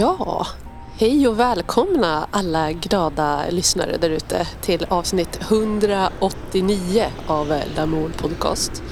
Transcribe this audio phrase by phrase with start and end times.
[0.00, 0.46] Ja,
[0.98, 8.82] hej och välkomna alla glada lyssnare där ute till avsnitt 189 av Lamour Podcast.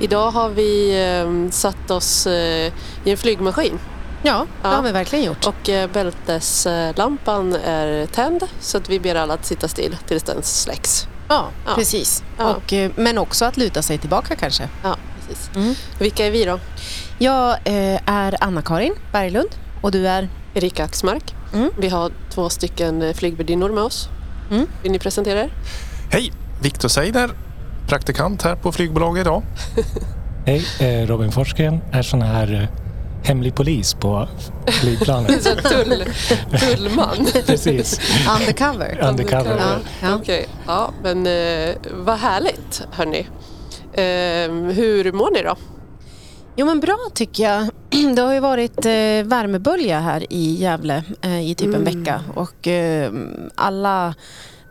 [0.00, 1.00] Idag har vi
[1.46, 2.72] eh, satt oss eh,
[3.04, 3.78] i en flygmaskin
[4.22, 5.46] Ja, det har vi verkligen gjort.
[5.46, 10.42] och eh, bälteslampan är tänd så att vi ber alla att sitta still tills den
[10.42, 11.06] släcks.
[11.28, 11.74] Ja, Ja.
[11.74, 12.22] precis.
[12.38, 12.54] Ja.
[12.54, 14.68] Och, eh, men också att luta sig tillbaka kanske.
[14.82, 15.50] Ja, precis.
[15.56, 15.74] Mm.
[15.98, 16.58] Vilka är vi då?
[17.18, 19.48] Jag är Anna-Karin Berglund
[19.82, 20.28] och du är?
[20.54, 21.34] Erika Axmark.
[21.54, 21.70] Mm.
[21.78, 24.08] Vi har två stycken eh, flygvärdinnor med oss.
[24.50, 24.66] Mm.
[24.82, 25.50] Vill ni presentera er?
[26.10, 26.32] Hej!
[26.62, 27.30] Viktor Seider,
[27.88, 29.42] praktikant här på flygbolaget idag.
[30.46, 32.68] Hej, eh, Robin Forsgren är sån här eh,
[33.28, 34.28] hemlig polis på
[34.66, 35.42] flygplanet.
[35.62, 36.04] Tull,
[36.60, 37.26] tullman.
[37.46, 38.00] Precis,
[38.40, 38.98] Undercover.
[39.08, 39.56] undercover.
[39.58, 40.14] Ja, ja.
[40.14, 43.26] Okej, ja men eh, vad härligt hörni.
[43.92, 45.56] Eh, hur mår ni då?
[46.56, 47.68] Jo men bra tycker jag.
[48.16, 51.84] Det har ju varit eh, värmebölja här i Gävle eh, i typ en Mm.
[51.84, 53.12] vecka och eh,
[53.54, 54.14] alla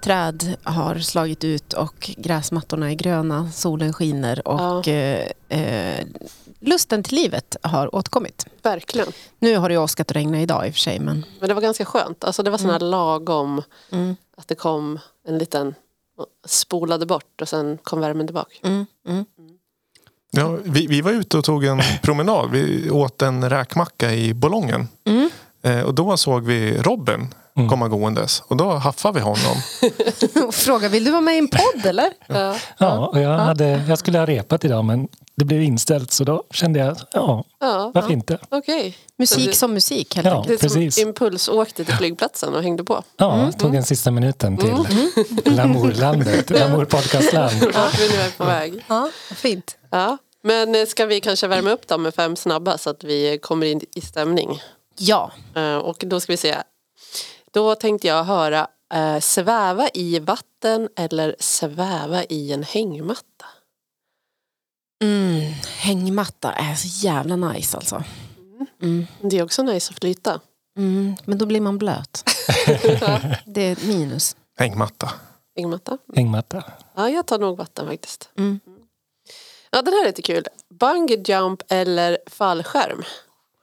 [0.01, 6.05] träd har slagit ut och gräsmattorna är gröna, solen skiner och eh, eh,
[6.59, 8.45] lusten till livet har återkommit.
[8.61, 9.07] Verkligen.
[9.39, 11.53] Nu har det ju åskat och regnat idag i och för sig men Men det
[11.53, 12.23] var ganska skönt.
[12.23, 13.61] Alltså det var sån här lagom
[13.91, 15.75] mm, att det kom en liten
[16.45, 18.55] spolade bort och sen kom värmen tillbaka.
[18.63, 19.25] mm, mm.
[20.35, 22.51] Ja, vi, vi var ute och tog en promenad.
[22.51, 24.87] Vi åt en räkmacka i Bolongen.
[25.05, 25.29] Mm.
[25.63, 27.69] Eh, och då såg vi Robin Mm.
[27.69, 28.43] komma gåendes.
[28.47, 29.57] Och då haffade vi honom.
[30.47, 32.09] Och Fråga, vill du vara med i en podd eller?
[32.27, 32.55] Ja.
[32.77, 36.43] Ja, och jag, hade, jag skulle ha repat idag men det blev inställt så då
[36.51, 38.37] kände jag, ja, Ja, varför inte?
[38.49, 38.97] okej.
[39.17, 40.37] Musik det- som musik helt Ja.
[40.37, 40.61] enkelt.
[40.61, 40.97] Precis.
[40.97, 43.03] impulsåkte till flygplatsen och hängde på.
[43.17, 44.75] Ja, tog en sista minuten till
[45.55, 47.53] Lamourlandet, Lamour podcastland.
[47.73, 48.85] Ja, vi nu är på väg.
[48.87, 49.77] Ja, fint.
[49.89, 50.17] Ja.
[50.43, 53.65] Men eh, ska vi kanske värma upp dem med fem snabba så att vi kommer
[53.65, 54.61] in i stämning?
[54.97, 56.55] Ja, Eh, Och då ska vi se.
[57.53, 63.45] Då tänkte jag höra eh, sväva i vatten eller sväva i en hängmatta.
[65.03, 68.03] mm, hängmatta är så jävla nice alltså.
[68.81, 69.07] Mm.
[69.21, 70.39] Det är också nice att flyta.
[70.77, 72.23] Mm, men då blir man blöt.
[73.45, 74.35] Det är ett minus.
[74.57, 75.11] Hängmatta.
[75.55, 75.97] Hängmatta.
[76.15, 76.63] Hängmatta.
[76.95, 78.29] Ja, jag tar nog vatten faktiskt.
[78.37, 78.59] Mm.
[79.69, 80.45] Ja, den här är lite kul.
[80.69, 83.03] Bungee jump eller fallskärm?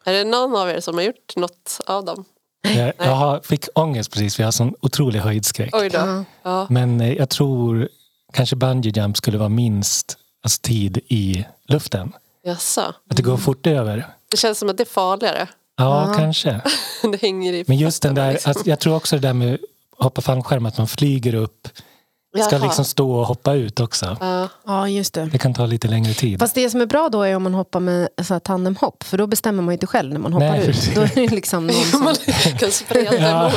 [0.05, 2.25] Är det någon av er som har gjort något av dem?
[2.63, 5.71] Jag, jag har, fick ångest precis för jag har sån otrolig höjdskräck.
[5.77, 5.99] Oj då.
[5.99, 6.25] Ja.
[6.43, 6.67] Ja.
[6.71, 7.89] Men eh, jag tror
[8.33, 12.13] kanske bungee jump skulle vara minst alltså, tid i luften.
[12.45, 12.81] Jaså.
[13.11, 14.07] Att det går fort över.
[14.31, 15.49] Det känns som att det är farligare.
[15.77, 16.15] Ja, Ja.
[16.19, 16.61] kanske.
[17.03, 18.51] Det hänger i Men just den där, liksom.
[18.51, 19.59] alltså, jag tror också det där med
[19.99, 21.69] hoppa fallskärm, att man flyger upp,
[22.39, 22.65] ska Jaha.
[22.65, 24.17] liksom stå och hoppa ut också.
[24.21, 24.49] Ja.
[24.67, 25.25] Ja, just det.
[25.25, 26.39] Det kan ta lite längre tid.
[26.39, 29.19] Fast det som är bra då är om man hoppar med så här tandemhopp för
[29.19, 30.95] då bestämmer man ju inte själv när man hoppar Nej, ut.
[30.95, 32.05] Då är det liksom någon som...
[32.05, 32.15] Man
[32.59, 33.53] kan spreta Ja,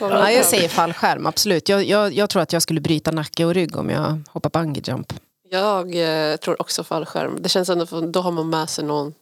[0.00, 1.68] Ja, jag säger fallskärm, absolut.
[1.68, 4.82] Jag, jag, jag tror att jag skulle bryta nacke och rygg om jag hoppar bungee
[4.86, 5.12] jump.
[5.50, 7.38] Jag eh, tror också fallskärm.
[7.40, 9.14] Det känns ändå, för, då har man med sig någon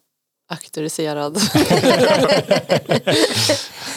[0.51, 1.39] auktoriserad.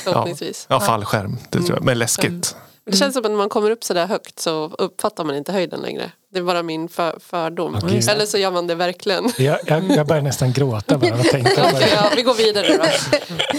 [0.03, 0.65] Förhoppningsvis.
[0.69, 1.37] Ja, fallskärm.
[1.49, 1.83] Det tror jag.
[1.83, 2.31] Men läskigt.
[2.31, 2.41] Men
[2.85, 5.51] Det känns som att när man kommer upp så där högt så uppfattar man inte
[5.51, 6.11] höjden längre.
[6.33, 7.79] Det är bara min för, fördom.
[7.83, 8.09] Åh, gud.
[8.09, 9.31] Eller så gör man det verkligen.
[9.37, 11.89] Jag, jag, jag börjar nästan gråta bara av att tänka på det.
[11.93, 12.83] ja, vi går vidare då.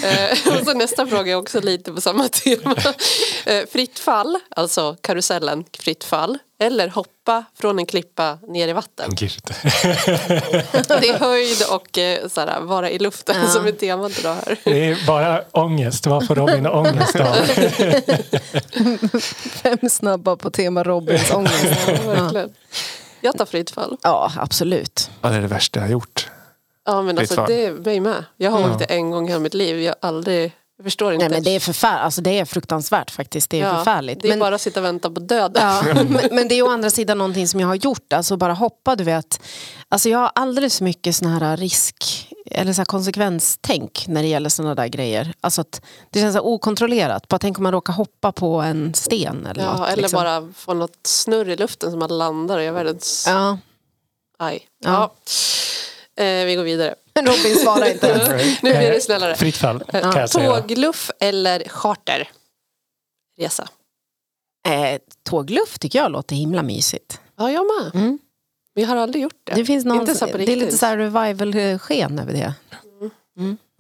[0.07, 2.77] Eh, och så nästa fråga är också lite på samma tema.
[3.47, 6.39] Eh, fritt fall, alltså karusellen fritt fall.
[6.67, 9.11] Eller hoppa från en klippa ner i vatten.
[9.15, 9.41] Gud.
[10.89, 13.49] Det är höjd och eh, såhär, vara i luften Ja.
[13.49, 14.57] som är temat idag här.
[14.65, 16.07] Det är bara ångest.
[16.07, 17.35] Vad får Robin ångest av?
[19.63, 21.65] Fem snabba på tema Robins ångest.
[22.07, 22.45] Ja.
[23.21, 23.97] Jag tar fritt fall.
[24.03, 25.11] Ja, absolut.
[25.21, 26.29] Ja, det är det värsta jag har gjort.
[26.87, 27.47] Ja men Fritt alltså fall.
[27.51, 28.25] det är mig med.
[28.37, 28.71] Jag har Ja.
[28.71, 29.81] åkt det en gång i hela mitt liv.
[29.83, 30.53] Jag har aldrig,
[30.83, 31.25] jag förstår inte.
[31.29, 33.51] Nej, men det, är förfär- alltså, det är fruktansvärt faktiskt.
[33.51, 34.23] Det är Ja, förfärligt.
[34.23, 35.63] Det är men, bara att sitta och vänta på döden.
[35.63, 38.13] ja, men, men det är å andra sidan någonting som jag har gjort.
[38.13, 39.41] Alltså bara hoppa, du vet.
[39.89, 44.29] Alltså jag har alldeles för mycket sån här risk eller så här konsekvenstänk när det
[44.29, 45.35] gäller såna där grejer.
[45.41, 47.29] Alltså att det känns så okontrollerat.
[47.29, 49.89] Bara tänk om man råkar hoppa på en sten eller Ja, något.
[49.89, 50.17] eller liksom.
[50.17, 53.59] bara få något snurr i luften som att landar och jag världens Ja.
[54.39, 54.61] aj.
[54.85, 55.15] Ja.
[56.17, 56.23] Ja.
[56.25, 56.95] Eh, vi går vidare.
[57.15, 58.63] Men Robin svarar inte ens.
[58.63, 59.35] Nu blir det snällare.
[59.37, 60.61] Fritt fall kan Eh, jag säga.
[60.61, 62.29] Tågluff eller charter?
[63.41, 63.69] Resa.
[64.69, 64.99] Eh,
[65.29, 67.21] tågluff tycker jag låter himla mysigt.
[67.37, 68.03] Ja, jag med.
[68.03, 68.19] Mm.
[68.75, 69.55] Vi har aldrig gjort det.
[69.55, 72.55] Det, finns någon, Inte så på det är lite så här revival-sken över det.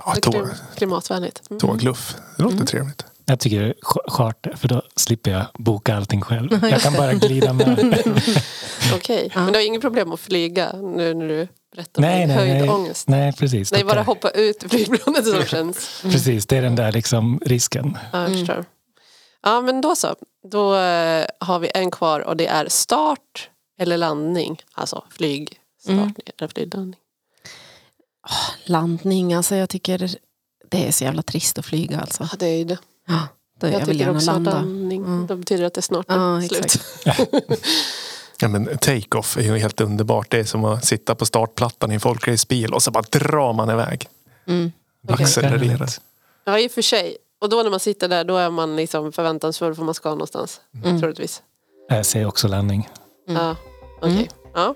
[0.04, 1.42] Ja, Det är tåg, klim- klimatvänligt.
[1.50, 1.60] Mm.
[1.60, 2.16] tågluff.
[2.36, 3.04] Det låter trevligt.
[3.24, 6.68] Jag tycker ch- charter, för då slipper jag boka allting själv.
[6.70, 8.02] Jag kan bara glida med.
[8.94, 12.28] Okej, men du har inget problem att flyga nu när du berätta om Nej, din
[12.36, 12.58] nej, nej.
[12.58, 13.08] höjdångest.
[13.08, 13.72] Nej, precis.
[13.72, 16.00] Nej, bara kan- hoppa ut ur flygplanet som känns.
[16.02, 17.98] Precis, det är den där liksom risken.
[18.12, 18.64] Ja, jag förstår.
[19.42, 20.14] Ja, men då så.
[20.50, 24.62] Då eh, har vi en kvar och det är start eller landning.
[24.74, 25.58] Alltså flygstart
[25.88, 26.14] Mm.
[26.38, 27.00] eller flyglandning.
[28.64, 30.10] Landning, alltså jag tycker
[30.70, 32.28] det är så jävla trist att flyga alltså.
[32.32, 32.78] Ja, det är ju det.
[33.08, 33.28] Ja,
[33.60, 34.50] då jag, Jag, vill tycker gärna också landa.
[34.52, 35.04] landning.
[35.04, 35.26] Mm.
[35.26, 36.78] Då betyder det att det snart är Ja, slut.
[38.42, 40.30] Ja, men take-off är ju helt underbart.
[40.30, 43.70] Det är som att sitta på startplattan i en folkracebil och så bara drar man
[43.70, 44.08] iväg.
[44.46, 44.72] Mm.
[45.08, 45.24] Okej.
[45.24, 45.88] Accelererar.
[46.44, 47.16] Ja, i och för sig.
[47.40, 50.60] Och då när man sitter där då är man liksom förväntansfull för man ska någonstans.
[50.84, 51.00] Mm.
[51.00, 51.42] Troligtvis.
[51.88, 52.88] Jag ser också landning.
[53.28, 53.42] Mm.
[53.42, 53.56] Ja,
[53.98, 54.12] okej.
[54.12, 54.26] Mm.
[54.54, 54.74] Ja.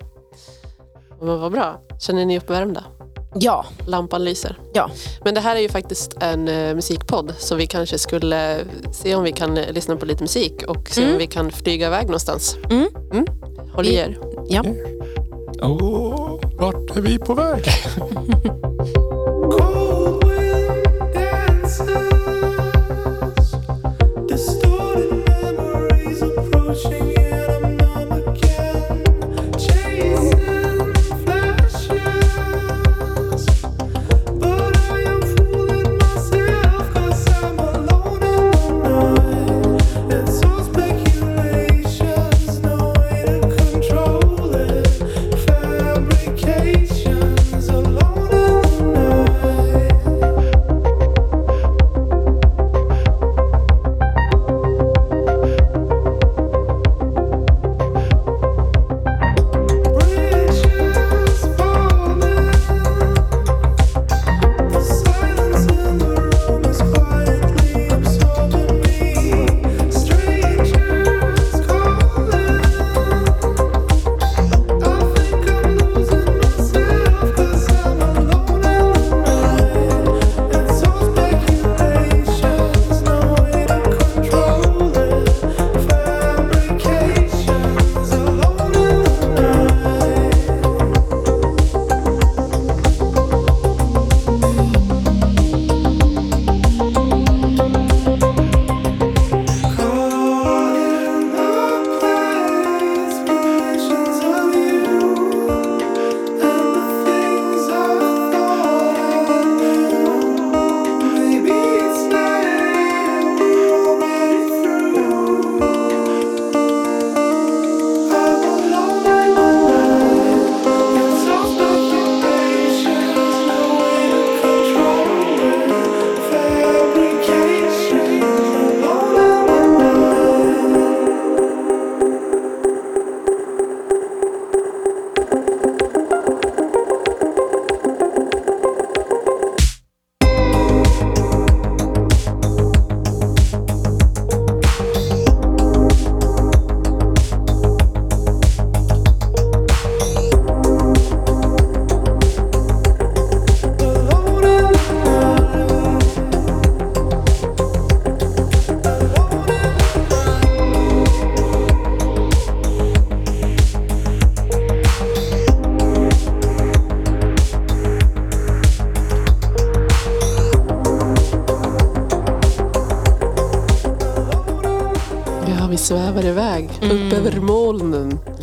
[1.20, 1.80] Men vad bra.
[2.00, 2.84] Känner ni uppvärmda?
[3.40, 4.58] Ja, Lampan lyser.
[4.72, 4.90] Ja.
[5.24, 8.58] Men det här är ju faktiskt en eh, musikpodd så vi kanske skulle
[8.92, 11.12] se om vi kan eh, lyssna på lite musik och se Mm.
[11.12, 12.56] om vi kan flyga iväg någonstans.
[12.70, 13.26] Mm.
[13.74, 14.18] Håll i er.
[14.48, 14.64] ja.
[15.62, 17.64] Åh, vart är vi på väg?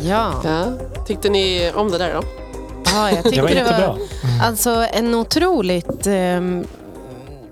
[0.04, 0.40] Ja.
[0.44, 0.72] Ja.
[1.06, 2.22] Tyckte ni om det där då?
[2.84, 3.88] ja, jag Det tyckte var det jättebra.
[3.88, 3.98] var
[4.42, 6.66] alltså, en otroligt ehm,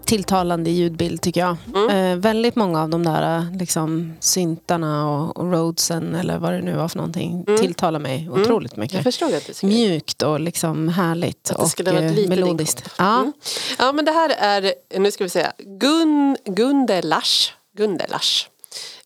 [0.05, 1.57] tilltalande ljudbild tycker jag.
[1.75, 1.91] Mm.
[2.13, 6.61] Eh, väldigt många av de där eh, liksom, syntarna och, och roadsen eller vad det
[6.63, 7.61] nu var för någonting Mm.
[7.61, 9.23] tilltalar mig otroligt mycket.
[9.63, 12.85] Mjukt och liksom härligt Att det och eh, melodiskt.
[12.99, 13.19] Ja.
[13.21, 13.33] Mm.
[13.79, 17.53] Ja, men det här är, nu ska vi se, Gun, Gundelars.
[17.77, 18.49] Gundelars.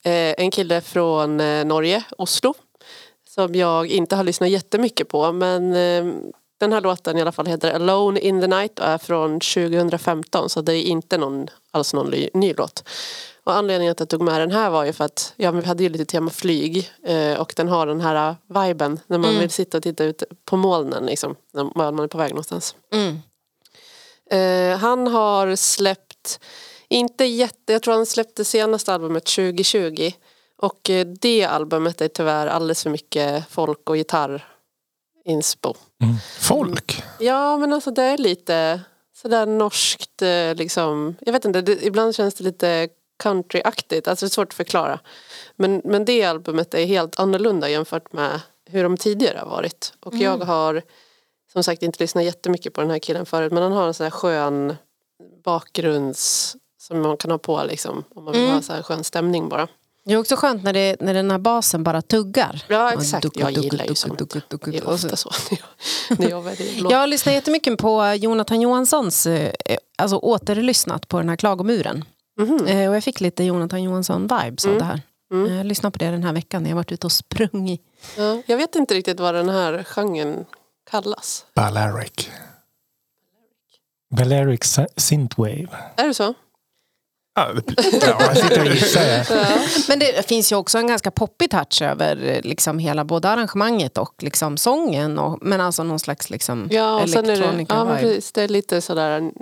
[0.02, 2.54] Eh, en kille från eh, Norge, Oslo.
[3.36, 5.32] Som jag inte har lyssnat jättemycket på.
[5.32, 6.14] Men eh,
[6.60, 10.48] den här låten i alla fall heter Alone in the night och är från 2015.
[10.48, 12.88] Så det är inte någon, alls någon ny, ny låt.
[13.44, 15.66] Och anledningen till att jag tog med den här var ju för att ja, vi
[15.66, 16.90] hade ju lite tema flyg.
[17.06, 19.40] Eh, och den har den här viben när man Mm.
[19.40, 21.06] vill sitta och titta ut på molnen.
[21.06, 22.74] Liksom, när man är på väg någonstans.
[22.92, 23.18] Mm.
[24.30, 26.40] Eh, han har släppt,
[26.88, 30.12] inte jätte, jag tror han släppte senaste albumet 2020.
[30.62, 35.74] Och eh, det albumet är tyvärr alldeles för mycket folk och gitarrinspo.
[36.40, 37.02] Folk?
[37.20, 38.80] Ja men alltså det är lite
[39.16, 41.16] sådär norskt eh, liksom.
[41.20, 42.88] Jag vet inte, det, ibland känns det lite
[43.22, 44.08] countryaktigt.
[44.08, 44.98] Alltså det är svårt att förklara.
[45.56, 49.92] Men, men det albumet är helt annorlunda jämfört med hur de tidigare har varit.
[50.00, 50.82] Och jag har
[51.52, 54.04] som sagt inte lyssnat jättemycket på den här killen förut men han har en sån
[54.04, 54.76] här skön
[55.44, 58.54] bakgrunds som man kan ha på liksom om man vill Mm.
[58.54, 59.68] ha så här skön stämning bara.
[60.06, 62.62] Det är också skönt när, det, när den här basen bara tuggar.
[62.68, 64.18] Ja exakt, duck, jag duck, gillar ju duck, sånt.
[64.18, 65.30] duck, duck, duck, Det är så- ofta så
[66.18, 66.90] när jag, när.
[66.90, 69.52] Jag lyssnar jättemycket på Jonathan Johanssons, eh,
[69.98, 72.04] alltså återlyssnat på den här klagomuren.
[72.66, 74.78] Eh, Och jag fick lite Jonathan Johansson-vibes av Mm.
[74.78, 75.02] det här.
[75.32, 75.46] Mm.
[75.50, 77.82] Eh, Jag lyssnade på det den här veckan när jag varit ute och sprungit.
[78.16, 80.44] Ja, jag vet inte riktigt vad den här genren
[80.90, 81.46] kallas.
[81.54, 82.28] Balearic.
[84.16, 85.68] Balearic Sy- Synthwave.
[85.96, 86.34] Är det så?
[87.36, 87.52] Ja,
[88.02, 89.02] Ja, jag sitter och gissar.
[89.30, 89.46] Ja.
[89.88, 94.14] Men det finns ju också en ganska poppig touch över liksom hela både arrangemanget och
[94.22, 95.18] liksom sången.
[95.18, 98.32] Och, men alltså någon slags liksom Ja, och sen är det, electronica ja, men precis,
[98.32, 99.32] det är lite sådär mm,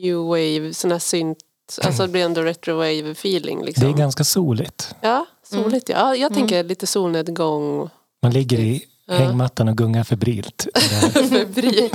[0.00, 1.38] new wave, sån här synt,
[1.82, 3.64] alltså det blir ändå retro wave feeling.
[3.64, 3.84] Liksom.
[3.84, 4.94] Det är ganska soligt.
[5.00, 5.96] Ja, soligt ja.
[5.98, 6.16] ja.
[6.16, 6.38] Jag Mm.
[6.38, 7.90] tänker lite solnedgång,
[8.22, 9.18] Man ligger i Ja.
[9.18, 10.66] hängmattan och gungar febrilt.
[10.74, 11.90] Det här- febril.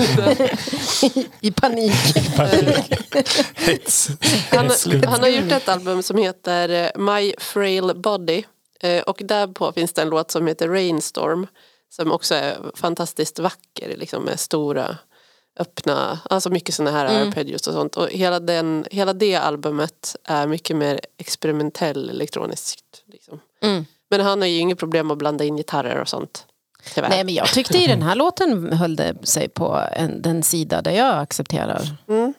[1.41, 1.93] I panik.
[3.55, 4.09] Hets.
[4.51, 4.69] Han,
[5.07, 8.43] han har gjort ett album som heter eh, My Frail Body
[8.79, 11.47] Eh, och där på finns det en låt som heter Rainstorm
[11.89, 14.97] som också är fantastiskt vacker liksom med stora
[15.59, 17.27] öppna, alltså mycket sådana här Mm.
[17.27, 17.95] arpeggios och sånt.
[17.95, 23.03] Och hela, den, hela det albumet är mycket mer experimentell elektroniskt.
[23.11, 23.39] Liksom.
[23.63, 23.85] Mm.
[24.09, 26.45] Men han har ju inget problem att blanda in gitarrer och sånt.
[26.93, 27.09] Tyvärr.
[27.09, 30.81] Nej men jag tyckte i den här låten höll det sig på en, den sida
[30.81, 32.33] där jag accepterar Mm.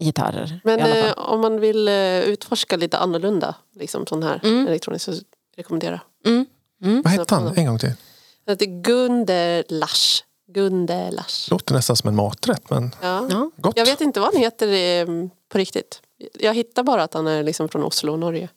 [0.00, 0.60] gitarrer.
[0.64, 4.66] Men eh, om man vill eh, utforska lite annorlunda, liksom sån här Mm.
[4.66, 5.12] elektronisk, så
[5.56, 6.46] rekommenderar Mm.
[6.84, 7.02] Mm.
[7.02, 7.56] Vad hette han?
[7.56, 7.92] En gång till.
[8.46, 10.22] Det heter Gunderlach.
[10.52, 11.50] Gunderlach.
[11.50, 13.26] Låter nästan som en maträtt men Ja.
[13.30, 13.50] Ja.
[13.56, 13.76] gott.
[13.76, 15.06] Jag vet inte vad han heter eh,
[15.48, 16.00] på riktigt.
[16.40, 18.48] Jag hittar bara att han är liksom från Oslo, Norge.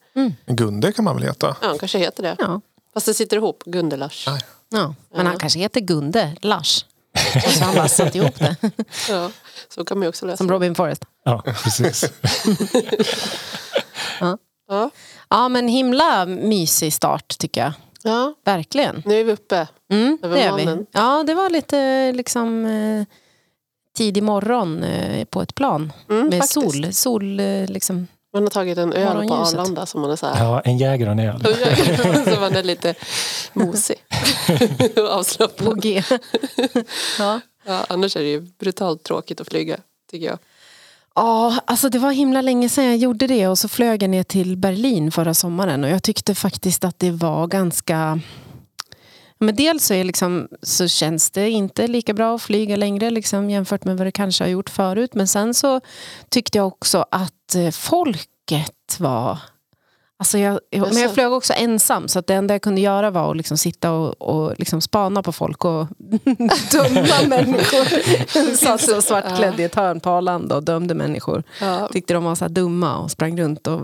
[0.45, 1.47] Gunde kan man väl heta?
[1.61, 2.35] Ja, han kanske heter det.
[2.39, 2.61] Ja.
[2.93, 4.23] Fast det sitter ihop, Gunderlach.
[4.27, 4.37] Ja.
[4.71, 4.95] Ja.
[5.13, 5.31] Men Ja.
[5.31, 6.85] han kanske heter Gunde Lars.
[7.45, 8.55] Och så han bara satt ihop det.
[9.09, 9.31] Ja,
[9.69, 10.37] så kan man ju också läsa.
[10.37, 11.05] Som Robin Forrest.
[11.25, 12.03] Ja, precis.
[14.19, 14.89] Ja.
[15.29, 17.73] Ja men himla mysig start tycker jag.
[18.03, 19.03] ja, Verkligen.
[19.05, 19.67] nu är vi uppe.
[19.91, 20.85] Mm, Över det är vi.
[20.91, 23.05] Ja det var lite liksom eh,
[23.97, 25.93] tidig morgon eh, på ett plan.
[26.09, 26.53] Mm, Med faktiskt.
[26.53, 26.93] sol.
[26.93, 28.07] sol eh, liksom.
[28.33, 29.33] Man har tagit en öl på.
[29.33, 30.43] Arlanda som man är så här.
[30.45, 31.41] Ja, en jäger och en öl.
[32.33, 32.95] så man är lite
[33.53, 33.97] mosig
[34.95, 35.69] och avslappnad.
[35.69, 36.03] På G.
[37.19, 37.39] ja.
[37.65, 39.77] Ja, annars är det ju brutalt tråkigt att flyga,
[40.11, 40.37] tycker jag.
[41.15, 44.23] Ja, alltså det var himla länge sedan jag gjorde det och så flög jag ner
[44.23, 48.19] till Berlin förra sommaren och jag tyckte faktiskt att det var ganska
[49.41, 53.49] men dels så, är liksom, så känns det inte lika bra att flyga längre liksom,
[53.49, 55.13] jämfört med vad det kanske har gjort förut.
[55.13, 55.81] Men sen så
[56.29, 59.37] tyckte jag också att eh, folket var...
[60.19, 61.13] Alltså jag, men jag Jaså?
[61.13, 64.21] flög också ensam så att det enda jag kunde göra var att liksom sitta och,
[64.21, 65.87] och liksom spana på folk och
[66.71, 68.55] döma människor.
[68.55, 71.87] Satt så svartklädd i ett hörn på Arlanda och dömde människor Ja.
[71.93, 73.67] tyckte de var så dumma och sprang runt.
[73.67, 73.81] Och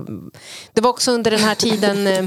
[0.74, 2.26] det var också under den här tiden eh,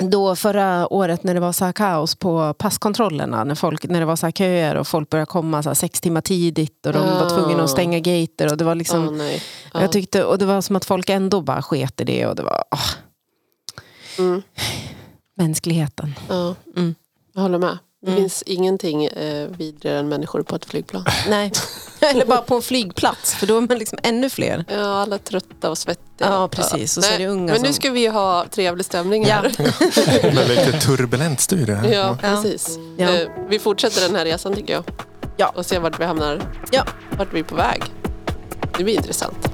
[0.00, 3.44] då förra året när det var så här kaos på passkontrollerna.
[3.44, 6.20] När, folk, när det var så här köer och folk började komma så sex timmar
[6.20, 7.30] tidigt och de var Ah.
[7.30, 8.50] tvungna att stänga gater.
[8.52, 9.42] Och det var liksom, nej.
[9.74, 9.80] Ja.
[9.80, 12.26] jag tyckte, och det var som att folk ändå bara sket i det.
[12.26, 12.64] Och det var
[14.18, 14.42] Mm.
[15.36, 16.14] mänskligheten.
[16.28, 16.54] Ja.
[16.76, 16.94] Mm.
[17.34, 17.78] Jag håller med.
[18.06, 18.22] Det Mm.
[18.22, 21.04] finns ingenting eh, vidare än människor på ett flygplan.
[21.28, 21.52] Nej.
[22.00, 24.64] Eller bara på en flygplats för då är man liksom ännu fler.
[24.68, 26.28] Ja, alla trötta och svettiga.
[26.30, 26.96] Ja, precis.
[26.96, 29.42] Och så är det unga Men nu som- ska vi ju ha trevlig stämning här.
[30.34, 31.92] Med lite turbulent studie här.
[31.92, 32.78] Ja, precis.
[32.96, 33.08] Ja.
[33.14, 34.84] Eh, Vi fortsätter den här resan tycker jag.
[35.36, 35.52] Ja.
[35.56, 36.42] Och ser vart vi hamnar.
[36.70, 36.84] Ja.
[37.18, 37.82] Vart vi är på väg.
[38.78, 39.48] Det blir intressant.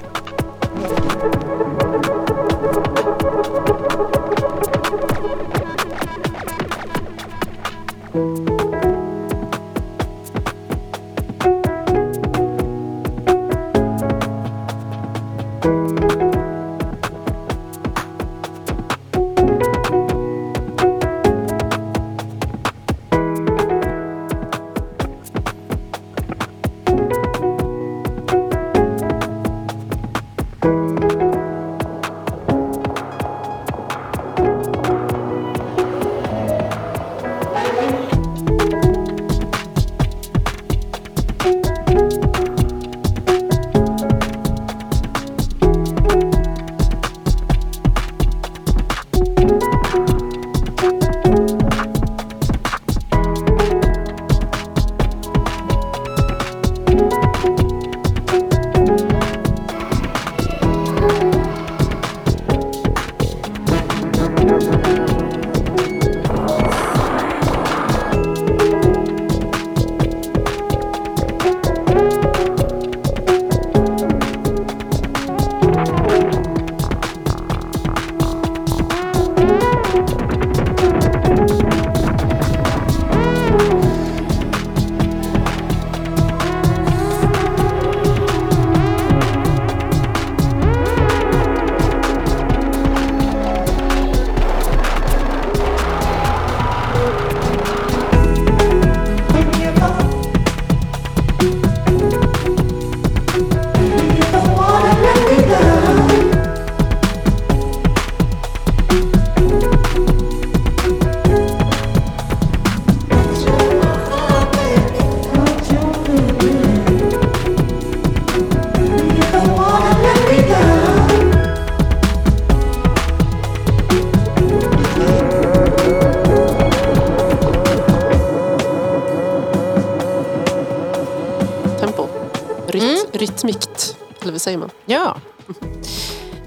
[133.11, 133.97] Rytmikt.
[134.21, 134.69] Eller vad säger man?
[134.85, 135.17] Ja.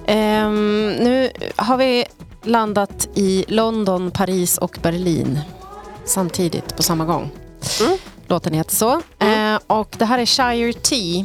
[0.06, 2.04] Ehm, nu har vi
[2.42, 5.40] landat i London, Paris och Berlin
[6.04, 7.30] samtidigt på samma gång.
[7.80, 7.98] Mm.
[8.26, 8.92] Låten heter så.
[9.18, 11.24] Eh, och det här är Shire T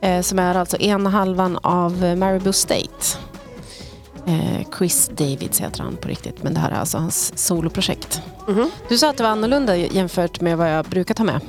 [0.00, 3.18] eh, som är alltså ena halvan av Marabou State.
[4.26, 8.22] Eh, Chris Davids heter han på riktigt, men det här är alltså hans soloprojekt.
[8.48, 8.70] Mhm.
[8.88, 11.40] Du sa att det var annorlunda jämfört med vad jag brukar ta med.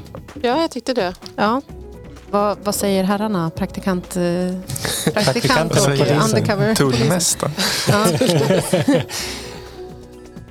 [0.42, 1.14] Ja, jag tyckte det.
[1.36, 1.62] Ja.
[2.36, 3.50] Vad, vad säger herrarna?
[3.50, 4.24] Praktikant, eh,
[5.14, 6.76] praktikant och undercover?
[6.82, 7.54] Tullmästaren.
[7.90, 8.06] Ja.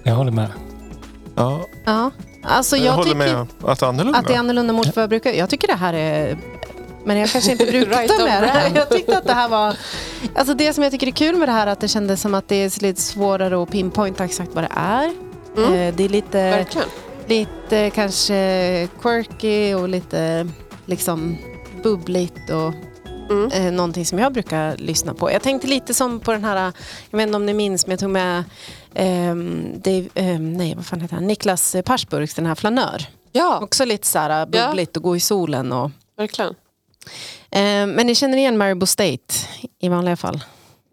[0.02, 0.48] Jag håller med.
[1.34, 2.10] Ja, ja.
[2.42, 4.18] Alltså, jag, jag, håller med att det är annorlunda.
[4.18, 5.32] att det är annorlunda mot vad jag brukar.
[5.32, 6.38] Jag tycker det här är...
[7.04, 8.52] Men jag kanske inte brukar Right ta med det.
[8.52, 8.76] brand.
[8.76, 9.76] Jag tyckte att det här var...
[10.34, 12.34] Alltså det som jag tycker är kul med det här är att det kändes som
[12.34, 15.14] att det är lite svårare att pinpointa exakt vad det är.
[15.56, 15.74] Mm.
[15.74, 16.88] Eh, Det är lite, Verkligen.
[17.26, 20.48] lite kanske quirky och lite
[20.86, 21.38] liksom
[21.84, 22.74] bubbligt och
[23.30, 23.50] Mm.
[23.52, 25.30] eh, någonting som jag brukar lyssna på.
[25.32, 26.72] Jag tänkte lite som på den här,
[27.10, 28.44] jag vet inte om ni minns, men jag tog med
[28.94, 31.26] ehm, Dave, ehm, nej, vad fan heter han?
[31.26, 33.06] Niklas Persburgs, den här Flanör.
[33.32, 35.72] Ja, Också lite så här bubbligt och gå i solen.
[35.72, 36.50] Och, verkligen.
[37.50, 39.34] eh, men ni känner igen Marabou State
[39.80, 40.44] i vanliga fall?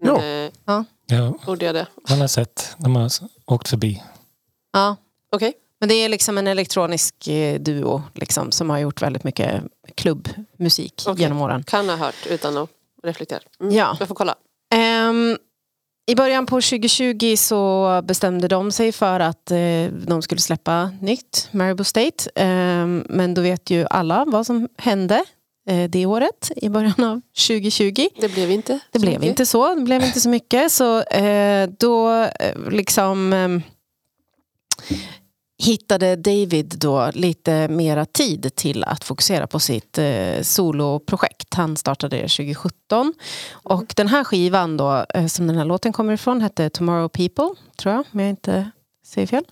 [0.01, 0.23] Ja.
[0.23, 1.87] Eh, Ja, borde jag det?
[2.09, 2.75] man har sett.
[2.77, 3.09] De har
[3.45, 4.03] åkt förbi.
[4.73, 4.95] Ja.
[5.31, 5.53] Okej.
[5.81, 9.63] Men det är liksom en elektronisk eh, duo liksom, som har gjort väldigt mycket
[9.95, 11.21] klubbmusik Okej.
[11.23, 11.63] genom åren.
[11.63, 12.69] Kan ha hört utan att
[13.03, 13.39] reflektera.
[13.61, 13.75] Mm.
[13.75, 13.97] Ja.
[13.99, 14.35] Jag får kolla.
[14.73, 15.37] Ehm,
[16.07, 19.57] I början på 2020 så bestämde de sig för att eh,
[20.07, 22.29] de skulle släppa nytt, Marabou State.
[22.35, 25.23] Ehm, men då vet ju alla vad som hände
[25.69, 28.07] eh, det året i början av 2020.
[28.21, 29.29] Det blev inte Det blev mycket.
[29.29, 29.75] inte så.
[29.75, 30.71] Det blev inte så mycket.
[30.71, 32.27] Så eh, då
[32.71, 33.49] liksom eh,
[35.61, 41.53] hittade David då lite mera tid till att fokusera på sitt eh, soloprojekt.
[41.53, 43.13] Han startade det 2017.
[43.51, 47.49] Och den här skivan då, eh, som den här låten kommer ifrån, hette Tomorrow People,
[47.77, 48.71] tror jag, om jag inte
[49.05, 49.43] säger fel.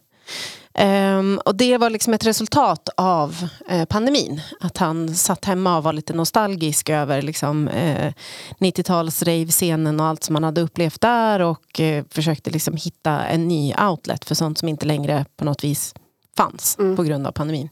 [0.73, 4.41] Ehm, och det var liksom ett resultat av eh, pandemin.
[4.59, 8.13] Att han satt hemma och var lite nostalgisk över liksom, eh,
[8.59, 13.47] 90-tals rave-scenen och allt som han hade upplevt där och eh, försökte liksom hitta en
[13.47, 15.95] ny outlet för sånt som inte längre på något vis
[16.37, 16.95] fanns Mm.
[16.95, 17.69] på grund av pandemin.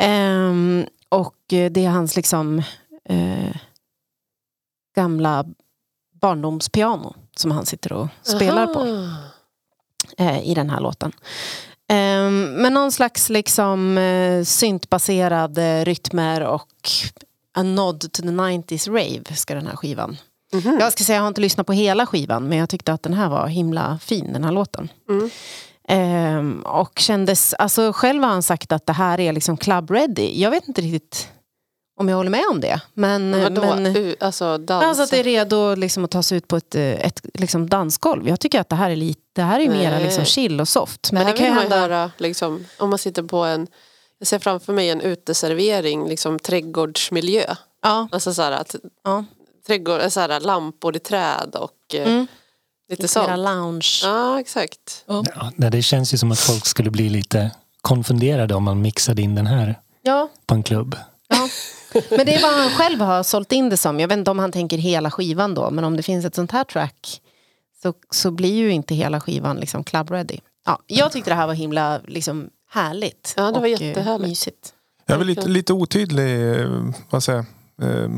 [0.00, 2.62] Ehm, och eh, det är hans liksom
[3.08, 3.56] eh,
[4.96, 5.44] gamla
[6.20, 8.88] barndomspiano som han sitter och spelar på Aha.
[8.88, 9.08] eh,
[10.42, 11.12] i den här låten.
[11.88, 16.90] Ehm, men någon slags liksom eh, syntbaserade rytmer och
[17.54, 20.16] a nod to the 90s rave ska den här skivan.
[20.52, 20.76] Mhm.
[20.80, 23.14] Jag ska säga jag har inte lyssnat på hela skivan men jag tyckte att den
[23.14, 24.88] här var himla fin den här låten.
[25.08, 25.30] Mm.
[25.88, 30.40] Ehm, och kändes, alltså själv har han sagt att det här är liksom club ready.
[30.40, 31.28] Jag vet inte riktigt
[31.96, 32.80] om jag håller med om det.
[32.94, 34.84] Men, men U- alltså dans?
[34.84, 37.68] Alltså att det är redo liksom att ta sig ut på ett, eh, ett liksom
[37.68, 38.28] dansgolv.
[38.28, 40.04] Jag tycker att det här är, lite, det här är mera Nej.
[40.04, 41.12] liksom chill och soft.
[41.12, 41.76] Men Men det det kan ju man hända...
[41.80, 43.66] höra liksom, om man sitter på en
[44.18, 47.54] jag ser framför mig en uteservering, liksom trädgårdsmiljö.
[47.82, 49.24] Ja, Alltså så här, att, ja.
[49.66, 52.26] trädgård, så här, lampor i träd och eh, Mm.
[52.90, 53.38] lite Lite sånt.
[53.38, 54.00] lounge.
[54.02, 55.04] Ja, exakt.
[55.06, 55.24] Ja,
[55.56, 57.50] nej, det känns ju som att folk skulle bli lite
[57.82, 60.96] konfunderade om man mixade in den här Ja, på en klubb.
[61.28, 61.48] ja.
[61.92, 64.00] Men det är vad han själv har sålt in det som.
[64.00, 65.70] Jag vet inte om han tänker hela skivan då.
[65.70, 67.20] Men om det finns ett sånt här track
[67.82, 70.38] så, så blir ju inte hela skivan liksom club ready.
[70.66, 73.34] Ja, jag tyckte det här var himla liksom, härligt.
[73.36, 74.28] Ja, det var och, eh, jättehärligt.
[74.28, 74.72] Mysigt.
[75.06, 77.44] Jag är väl lite, lite otydlig, eh, vad säger
[77.82, 78.08] eh,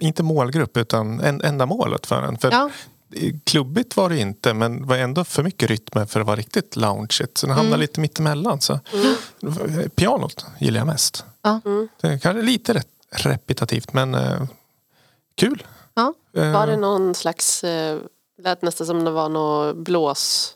[0.00, 2.38] inte målgrupp utan en, ändamålet för den.
[2.38, 2.70] För Ja,
[3.44, 6.76] Klubbigt var det inte men det var ändå för mycket rytmer för att vara riktigt
[6.76, 7.38] loungeigt.
[7.38, 8.60] Så den hamnade lite mittemellan.
[8.60, 8.80] Så.
[9.94, 11.24] Pianot gillar jag mest.
[11.42, 11.60] Ja.
[11.64, 11.88] Mm.
[12.00, 14.42] Det är kanske lite rätt repetitivt men eh,
[15.34, 15.66] kul.
[15.94, 16.14] Ja.
[16.36, 17.98] Eh, Var det någon slags, eh,
[18.42, 20.54] lät nästan som det var något blås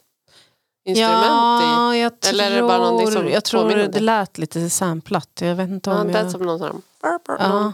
[0.85, 3.99] instrument ja, jag tror, Eller är det bara någonting som jag tror påminner om det
[3.99, 4.05] det?
[4.05, 5.29] lät lite samplat.
[5.41, 5.93] Jag vet inte i?
[5.93, 6.23] Ja, om det jag...
[6.25, 7.73] lät som någon sån här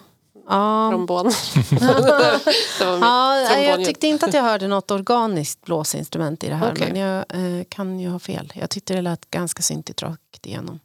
[0.49, 0.90] Ja.
[0.90, 1.27] trombon.
[1.70, 2.40] det
[2.81, 6.73] Ja, jag tyckte inte att jag hörde något organiskt blåsinstrument i det här.
[6.73, 6.92] Okej.
[6.92, 7.18] Men jag
[7.59, 8.53] eh, kan ju ha fel.
[8.55, 10.81] Jag tyckte det lät ganska syntigt rakt igenom.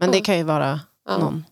[0.00, 0.24] Men det Ja.
[0.24, 1.18] kan ju vara Ja.
[1.18, 1.44] någon.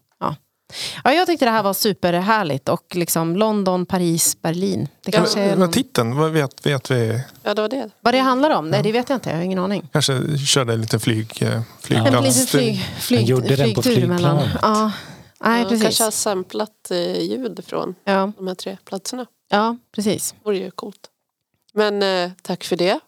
[0.69, 0.75] Ja.
[1.05, 2.69] Ja, jag tyckte det här var superhärligt.
[2.69, 4.89] Och liksom London, Paris, Berlin.
[5.05, 5.71] Det Ja, kanske är Vad någon...
[5.71, 7.21] titeln, vad vet, vet vi?
[7.43, 7.91] Ja, det var det.
[8.01, 8.69] Vad det handlar om?
[8.71, 9.31] Nej, det vet jag inte.
[9.31, 9.89] Jag har ingen aning.
[9.93, 12.27] Kanske körde en liten flyg, eh, En flygplats.
[12.27, 14.49] liten flyg, flyg, Han gjorde den på flygplanet.
[14.63, 14.93] Ja.
[15.45, 15.83] Nej, Ja, precis.
[15.83, 19.27] kanske har samplat eh, ljud från Ja, de här tre platserna.
[19.51, 20.33] ja, precis.
[20.33, 21.11] Det vore ju coolt.
[21.75, 23.01] Men eh, tack för det.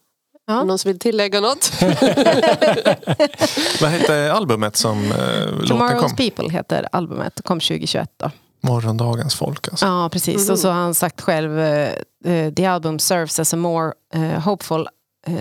[0.46, 0.64] Ja.
[0.64, 1.72] Någon som vill tillägga något?
[3.80, 6.16] Vad hette albumet som eh, låten Tomorrow's kom?
[6.16, 7.40] People heter albumet.
[7.44, 8.30] kom 2021 då.
[8.60, 9.68] morgondagens folk.
[9.68, 9.86] Alltså.
[9.86, 10.50] Ja, precis.
[10.50, 11.92] Och så har han sagt själv, eh,
[12.24, 14.88] eh, the album serves as a more eh, hopeful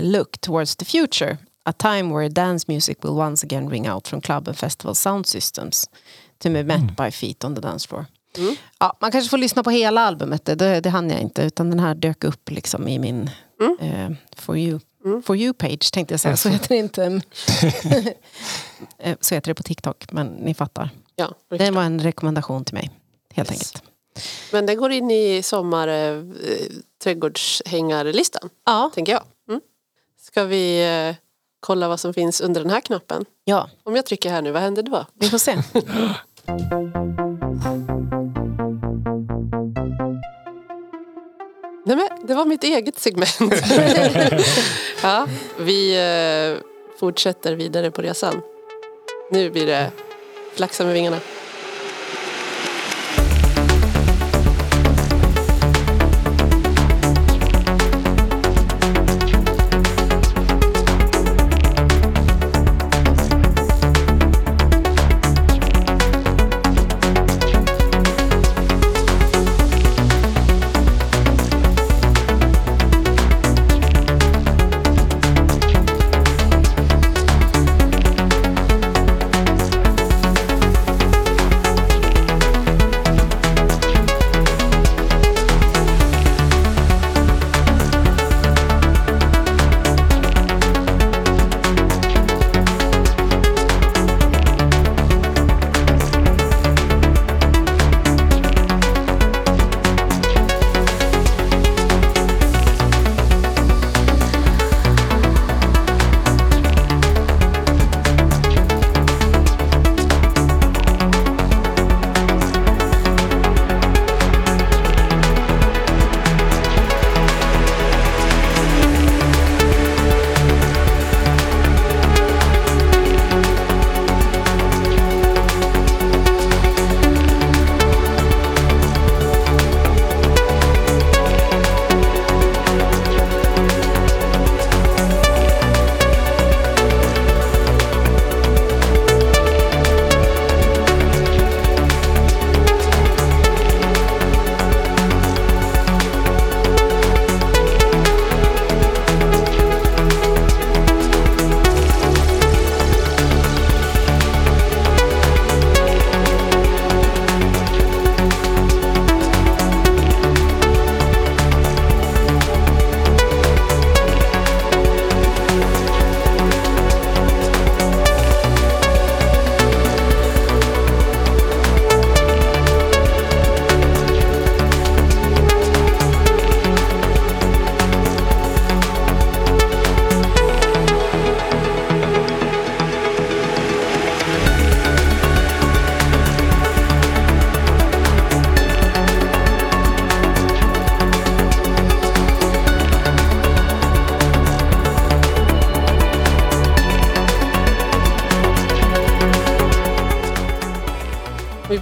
[0.02, 1.38] look towards the future.
[1.66, 5.26] A time where dance music will once again ring out from club and festival sound
[5.28, 5.90] systems
[6.44, 8.06] to be met by feet on the dance floor.
[8.38, 8.56] Mm.
[8.80, 11.42] Ja, man kanske får lyssna på hela albumet, det, det, det hann jag inte.
[11.44, 13.30] Utan den här dök upp liksom i min
[13.62, 13.78] Mm.
[14.12, 14.80] eh, for, you,
[15.26, 16.38] for you page tänkte jag säga.
[16.38, 17.22] Så heter det inte.
[18.98, 20.90] Eh, så heter det på TikTok, men ni fattar.
[21.16, 22.92] Ja, Det var en rekommendation till mig,
[23.34, 23.60] helt Yes.
[23.60, 23.84] enkelt.
[24.52, 26.24] Men det går in i sommar eh,
[27.04, 29.24] trädgårdshängarlistan, Ja, tänker jag.
[29.50, 29.62] Mm.
[30.22, 31.16] Ska vi eh,
[31.60, 33.26] kolla vad som finns under den här knappen?
[33.44, 35.06] ja, Om jag trycker här nu, vad händer då?
[35.14, 35.58] vi får se.
[41.88, 43.38] Nej men, det var mitt eget segment.
[45.04, 45.28] ja,
[45.60, 46.62] vi eh,
[47.00, 48.42] fortsätter vidare på resan.
[49.32, 49.92] Nu blir det
[50.56, 51.20] flaxa med vingarna.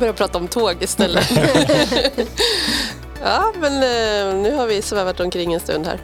[0.03, 1.31] Börjar prata om tåg istället.
[3.23, 5.99] ja, men eh, nu har vi svävat omkring en stund här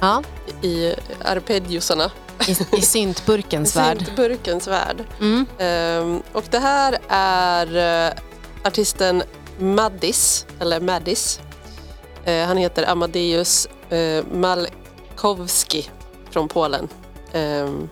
[0.00, 0.22] Ja,
[0.62, 2.10] i arpeggiosarna.
[2.48, 4.04] i, i syntburkens värld.
[4.06, 5.04] Syntburkens värld.
[5.20, 5.46] Mm.
[5.58, 8.12] Ehm, och det här är eh,
[8.64, 9.22] artisten
[9.58, 11.40] Maddis, eller Maddis.
[12.24, 15.90] Eh, han heter Amadeus uh, Malkowski
[16.30, 16.88] från Polen.
[17.32, 17.88] Ehm,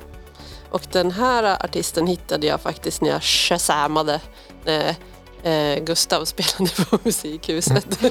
[0.71, 4.21] och den här artisten hittade jag faktiskt när jag shazamade
[4.65, 4.97] när
[5.43, 7.99] eh, Gustav spelade på Musikhuset.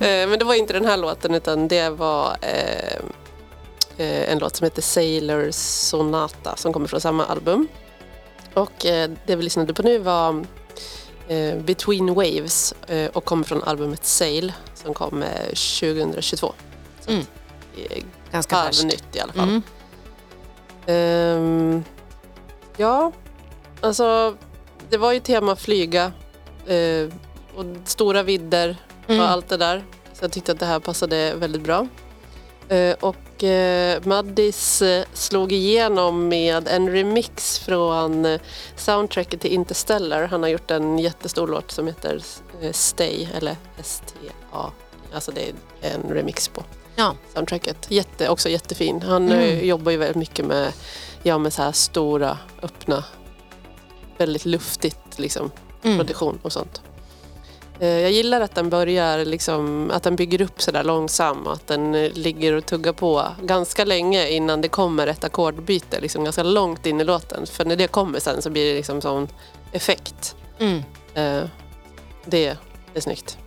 [0.00, 2.94] Eh, Men det var inte den här låten utan det var eh,
[3.96, 7.68] eh, en låt som heter Sailor Sonata som kommer från samma album.
[8.54, 10.44] Och eh, det vi lyssnade på nu var
[11.28, 12.74] eh, Between Waves
[13.12, 16.52] och kommer från albumet Sail som kom eh, 2022.
[17.00, 17.24] Så Mm.
[18.32, 18.76] Ganska färskt.
[18.82, 19.48] halvnytt i alla fall.
[19.48, 19.62] Mm.
[20.86, 21.84] Ehm,
[22.76, 23.12] ja,
[23.80, 24.36] alltså
[24.90, 26.12] det var ju tema flyga
[26.70, 27.08] eh,
[27.56, 28.76] och stora vidder
[29.08, 29.20] Mm.
[29.20, 29.84] och allt det där.
[30.12, 31.86] Så jag tyckte att det här passade väldigt bra.
[32.68, 38.40] Eh, och eh, Maddis eh, slog igenom med en remix från eh,
[38.76, 40.22] soundtracket till Interstellar.
[40.26, 42.22] Han har gjort en jättestor låt som heter
[42.62, 44.70] eh, Stay, eller S-T-A.
[45.14, 45.40] Alltså det
[45.82, 46.64] är en remix på
[46.96, 47.14] Ja.
[47.34, 47.76] soundtracket.
[47.88, 49.02] Jätte, också jättefin.
[49.02, 49.66] Han Mm.
[49.66, 50.72] jobbar ju väldigt mycket med,
[51.22, 53.04] ja, med så här stora, öppna,
[54.18, 55.50] väldigt luftigt liksom,
[55.82, 55.98] Mm.
[55.98, 56.80] produktion och sånt.
[57.80, 61.66] Eh, Jag gillar att den börjar liksom, att den bygger upp sådär långsamt och att
[61.66, 66.00] den eh, ligger och tuggar på ganska länge innan det kommer ett ackordbyte.
[66.00, 67.46] Liksom ganska långt in i låten.
[67.46, 69.28] För när det kommer sen så blir det liksom sån
[69.72, 70.36] effekt.
[70.58, 70.82] Mm.
[71.14, 71.42] Eh,
[72.24, 72.56] Det
[72.94, 73.38] är snyggt.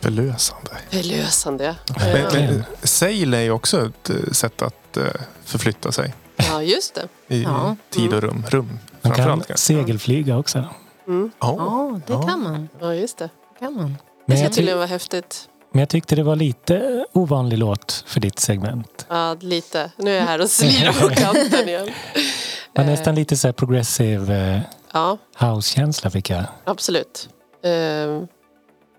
[0.00, 0.70] Förlösande.
[0.90, 1.74] Förlösande.
[2.00, 4.98] Ja, sail är ju också ett sätt att
[5.44, 7.34] förflytta sig ja just det.
[7.34, 7.76] i Ja.
[7.90, 8.44] tid och rum.
[8.48, 10.64] Rum Man kan segelflyga också.
[11.06, 11.30] Mm.
[11.40, 11.54] Ja.
[11.58, 12.22] Ja, det Ja.
[12.22, 12.68] kan man.
[12.80, 13.30] Ja just det.
[13.52, 13.88] Det kan man.
[13.88, 15.48] Det Men ska jag, ty- tydligen vara häftigt.
[15.72, 19.06] men jag tyckte det var lite ovanlig låt för ditt segment.
[19.08, 19.90] Ja, lite.
[19.96, 21.86] Nu är jag här och slirar på kanten igen.
[21.86, 22.90] Det var Eh.
[22.90, 24.60] nästan lite så här progressive eh,
[24.92, 26.44] Ja, house-känsla fick jag.
[26.64, 27.28] absolut.
[27.62, 27.70] Eh,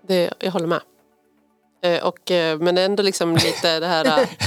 [0.08, 0.80] Det, jag håller med.
[1.82, 4.28] Eh, Och, eh, men ändå liksom lite det här...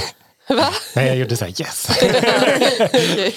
[0.56, 0.68] Va?
[0.96, 1.88] Nej, jag gjorde så här yes.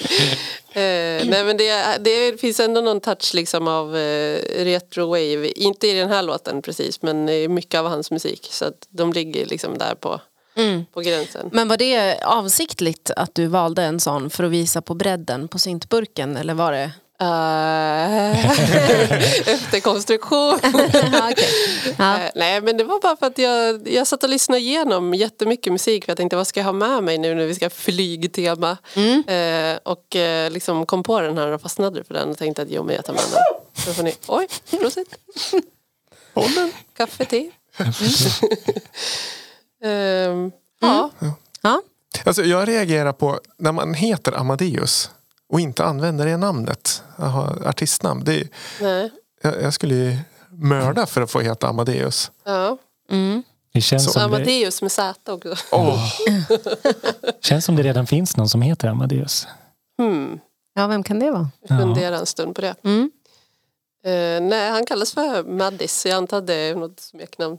[0.75, 5.47] Eh, nej men det, det finns ändå någon touch liksom av eh, retro wave.
[5.47, 8.47] Inte i den här låten precis men i mycket av hans musik.
[8.51, 10.21] Så att de ligger liksom där på,
[10.55, 10.85] Mm.
[10.93, 11.49] på gränsen.
[11.51, 15.59] Men var det avsiktligt att du valde en sån för att visa på bredden på
[15.59, 16.91] syntburken eller var det?
[18.33, 20.59] Uh, efterkonstruktion.
[21.13, 21.49] ja, okej.
[21.97, 22.19] ja.
[22.19, 25.73] Eh, nej men det var bara för att jag, jag satt och lyssnade igenom jättemycket
[25.73, 28.77] musik för jag tänkte vad ska jag ha med mig nu när vi ska flygtema.
[28.95, 29.23] Mm.
[29.27, 32.71] Eh, och eh, liksom kom på den här och fastnade för den och tänkte att
[32.71, 33.41] jo men jag tar med den.
[33.85, 35.15] Så får ni, oj, prosit.
[36.97, 37.51] Kaffe, te.
[39.83, 41.09] Ehm, ja,
[41.61, 41.81] Ja.
[42.25, 45.09] Alltså, jag reagerar på när man heter Amadeus
[45.53, 47.03] och inte använder det namnet,
[47.65, 48.23] artistnamn.
[48.23, 48.47] Det,
[48.81, 49.11] nej.
[49.41, 50.17] jag, jag skulle ju
[50.49, 52.31] mörda för att få heta Amadeus.
[52.43, 52.77] Ja.
[53.09, 53.43] Mm.
[53.73, 55.55] Det känns Så- som det, Amadeus med Z också.
[55.71, 55.99] Åh,
[57.41, 59.47] känns som det redan finns någon som heter Amadeus.
[59.97, 60.39] Hmm.
[60.75, 61.49] ja, vem kan det vara?
[61.69, 61.77] Ja.
[61.77, 62.75] Fundera en stund på det.
[62.83, 63.11] Mm.
[64.05, 66.05] Eh, nej, han kallas för Maddis.
[66.05, 67.57] Jag antar att det är något smeknamn.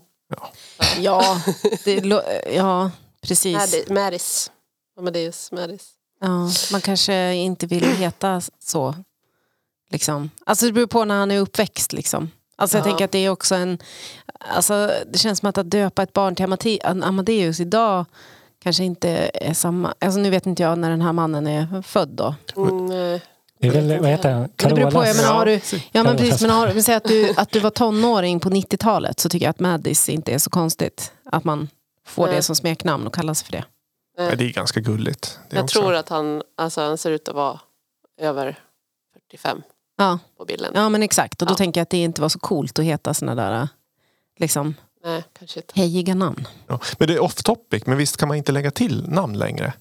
[0.99, 1.41] Ja,
[1.85, 2.21] det, lo-
[2.55, 3.57] ja precis.
[3.57, 4.51] Maddi- Maddis.
[4.99, 5.89] Amadeus Maddis.
[6.21, 8.95] Ja, man kanske inte vill heta så.
[9.91, 10.29] Liksom.
[10.45, 11.93] Alltså det beror på när han är uppväxt.
[11.93, 12.31] Liksom.
[12.55, 12.89] Alltså jag Ja.
[12.89, 13.77] tänker att det är också en...
[14.39, 18.05] Alltså det känns som att, att döpa ett barn till Amadeus idag
[18.63, 19.93] kanske inte är samma...
[19.99, 22.35] Alltså nu vet inte jag när den här mannen är född då.
[22.57, 23.21] Mm, nej.
[23.59, 24.41] Det är väl, vad heter han?
[24.41, 25.17] Men det beror på, jag Carolas?
[25.17, 25.59] menar, har du, ja
[25.91, 26.21] men Carolas.
[26.21, 29.45] precis, men har, men säg att du, att du var tonåring på 90-talet så tycker
[29.45, 31.11] jag att Maddis inte är så konstigt.
[31.25, 31.69] Att man
[32.07, 32.35] får Nej.
[32.35, 33.63] det som smeknamn och kallas för det.
[34.17, 35.39] Men det är ganska gulligt.
[35.49, 35.79] Det Jag också.
[35.79, 37.59] tror att han, alltså, han ser ut att vara
[38.17, 38.59] över
[39.13, 39.61] 45
[39.97, 40.71] Ja, på bilden.
[40.75, 41.41] ja men exakt.
[41.41, 41.57] Och då Ja.
[41.57, 43.67] tänker jag att det inte var så coolt att heta såna där
[44.37, 45.73] liksom, Nej, kanske inte.
[45.79, 46.47] hejiga namn.
[46.67, 46.79] Ja.
[46.99, 49.73] Men det är off topic, men visst kan man inte lägga till namn längre?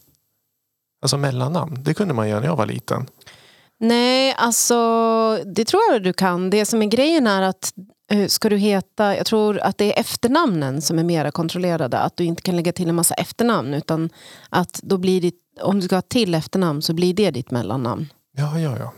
[1.03, 3.07] Alltså mellannamn, det kunde man göra när jag var liten.
[3.81, 4.75] Nej, alltså
[5.47, 6.51] det tror jag du kan.
[6.51, 7.73] Det som är grejen är att
[8.11, 11.99] eh, ska du heta, jag tror att det är efternamnen som är mera kontrollerade.
[11.99, 14.11] Att du inte kan lägga till en massa efternamn utan
[14.49, 18.13] att då blir ditt, om du ska ha till efternamn så blir det ditt mellannamn.
[18.37, 18.93] Ja, ja, ja.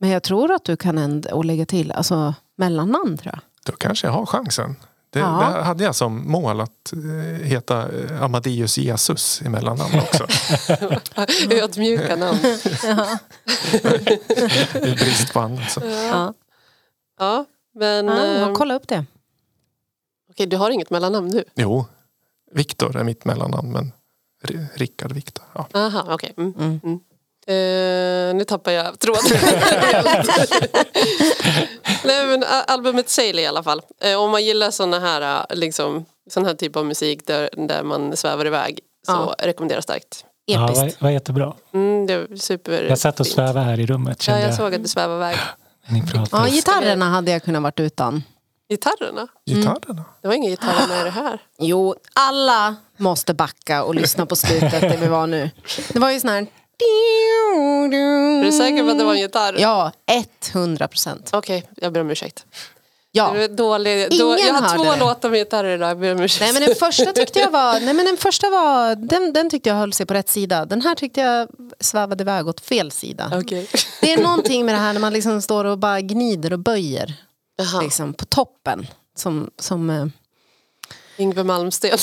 [0.00, 3.40] Men jag tror att du kan ändå lägga till alltså, mellannamn tror jag.
[3.64, 4.76] Då kanske jag har chansen.
[5.10, 5.26] Det, Ja.
[5.56, 10.26] det hade jag som mål att eh, heta eh, Amadeus Jesus i mellannamn också.
[11.50, 12.38] Ödmjuka namn.
[14.72, 15.70] Det är brist på annat.
[15.70, 15.80] Så.
[15.84, 16.34] Ja.
[17.18, 17.44] Ja,
[17.74, 19.04] men Ja, ehm, kolla upp det.
[20.30, 21.44] okej, du har inget mellannamn nu?
[21.54, 21.86] Jo,
[22.52, 23.92] Viktor är mitt mellannamn, men
[24.74, 25.44] Rickard Viktor.
[25.54, 25.68] Ja.
[25.74, 26.32] Aha, okej.
[26.36, 26.80] Mm.
[26.84, 27.00] Mm.
[27.48, 28.30] Mm.
[28.30, 29.22] Eh, nu tappar jag tråden.
[32.04, 33.82] Nej, men albumet Sail i alla fall.
[34.02, 37.82] Eh, om man gillar såna här, eh, liksom, sån här typ av musik där, där
[37.82, 39.34] man svävar iväg så Ja.
[39.38, 40.24] rekommenderar starkt.
[40.44, 41.00] Ja, Episkt.
[41.00, 41.52] var, var jättebra.
[41.74, 44.56] Mm, det är super Jag satt och svävade här i rummet Ja, kände jag jag.
[44.56, 45.36] såg att du svävade iväg.
[45.88, 46.42] Ni pratade.
[46.48, 48.22] Ja, gitarrerna hade jag kunnat varit utan.
[48.70, 49.28] Gitarrerna?
[49.46, 50.04] Gitarrerna.
[50.22, 51.38] Det var inga gitarrer med i det här.
[51.58, 55.50] Jo, alla måste backa och lyssna på slutet där vi var nu.
[55.92, 56.46] Det var ju sån här...
[57.54, 59.56] Är du säker på att det var en gitarr?
[59.58, 59.92] Ja,
[60.52, 61.30] 100 procent.
[61.32, 62.44] Okej, jag ber om ursäkt.
[63.12, 63.32] Ja.
[63.32, 65.04] Det är dålig, Ingen jag har två hörde det.
[65.04, 66.40] låtar med gitarrer idag, jag ber om ursäkt.
[66.40, 69.68] Nej men den första tyckte jag var, nej men den första var, den, den tyckte
[69.68, 70.64] jag höll sig på rätt sida.
[70.64, 71.48] Den här tyckte jag
[71.80, 73.32] svävade iväg åt fel sida.
[73.34, 73.68] Okej.
[74.00, 77.14] Det är någonting med det här när man liksom står och bara gnider och böjer
[77.82, 78.86] liksom, på toppen.
[79.16, 80.06] Som, som, eh,
[81.18, 81.90] Yngve Malmsten.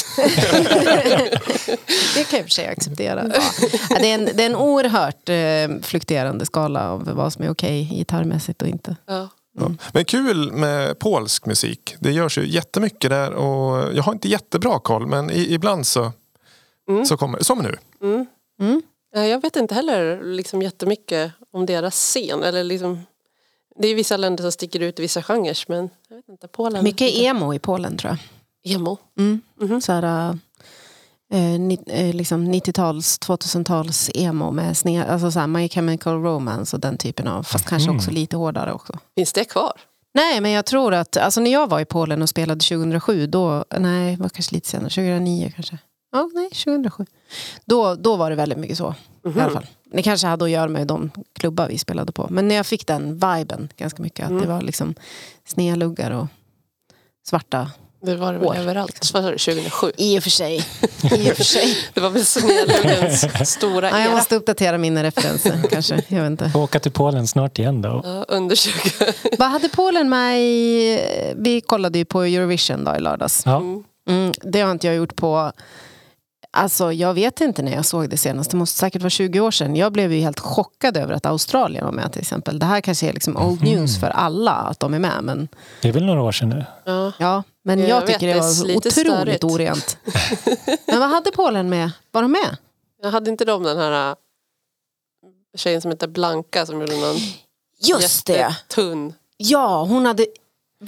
[2.15, 3.31] det kan jag i och för sig acceptera.
[3.33, 3.41] Ja.
[3.89, 7.49] Ja, Det, är en, det är en oerhört eh, fluktuerande skala av vad som är
[7.49, 8.95] okej gitarrmässigt och inte.
[9.05, 9.29] Ja.
[9.59, 9.71] Ja.
[9.93, 11.95] Men kul med polsk musik.
[11.99, 16.11] Det görs ju jättemycket där och jag har inte jättebra koll men i, ibland så,
[17.07, 17.77] så kommer Som nu.
[18.59, 18.81] Mm.
[19.13, 22.43] Ja, Jag vet inte heller liksom jättemycket om deras scen.
[22.43, 23.01] Eller liksom,
[23.75, 26.83] det är vissa länder som sticker ut i vissa genrer men jag vet Inte Polen.
[26.83, 28.17] Mycket emo i Polen tror jag.
[28.65, 28.97] Emo.
[29.17, 29.41] Mm.
[29.61, 29.81] Mhm.
[29.81, 30.29] Så här,
[31.33, 36.75] eh, ni, eh, liksom 90-tals, 2000-tals emo med sne, alltså så här My Chemical Romance
[36.75, 37.97] och den typen av, fast kanske Mhm.
[37.97, 38.93] också lite hårdare också.
[39.15, 39.71] Finns det kvar?
[40.13, 43.65] Nej, men jag tror att, alltså när jag var i Polen och spelade 2007, då,
[43.79, 45.77] nej, var kanske lite senare, 2009 kanske.
[46.11, 47.05] Ja, nej, 2007.
[47.65, 48.95] Då, då var det väldigt mycket så.
[49.35, 49.65] I alla fall.
[49.91, 52.27] Det kanske hade att göra med de klubbar vi spelade på.
[52.29, 54.95] Men när jag fick den viben ganska mycket, att det var liksom
[55.45, 56.27] snedluggar och
[57.27, 57.71] svarta.
[58.05, 58.55] Det var det väl År.
[58.55, 59.11] överallt.
[59.13, 59.91] Vad sa du, 2007?
[59.97, 60.55] I och för sig.
[61.03, 61.77] I och för sig.
[61.93, 64.15] Det var väl Snedluggens stora Ja, jag era.
[64.15, 66.01] måste uppdatera mina referenser kanske.
[66.07, 66.51] Jag vet inte.
[66.55, 68.01] Åka till Polen snart igen då.
[68.03, 68.73] Ja, under 20.
[69.37, 70.99] Vad hade Polen med i...
[71.37, 73.41] Vi kollade ju på Eurovision då i lördags.
[73.45, 73.61] Ja.
[74.09, 75.51] Mm, det har inte jag gjort på...
[76.57, 78.51] Alltså jag vet inte när jag såg det senast.
[78.51, 79.75] Det måste säkert vara 20 år sedan.
[79.75, 82.59] Jag blev ju helt chockad över att Australien var med till exempel.
[82.59, 85.23] Det här kanske är liksom old news för alla att de är med.
[85.23, 85.47] Men,
[85.81, 86.65] Det är väl några år sedan nu.
[86.85, 87.11] Ja.
[87.19, 89.43] ja, men Jag jag, vet, tycker det det var lite otroligt störigt.
[89.43, 89.97] orent.
[90.87, 91.91] men vad hade Polen med?
[92.11, 92.57] Var de med?
[93.01, 94.15] Jag hade inte de den här äh,
[95.57, 97.15] tjejen som heter Blanka som gjorde någon
[97.83, 98.33] Just det!
[98.33, 99.13] jättetunn.
[99.37, 100.25] Ja, hon hade...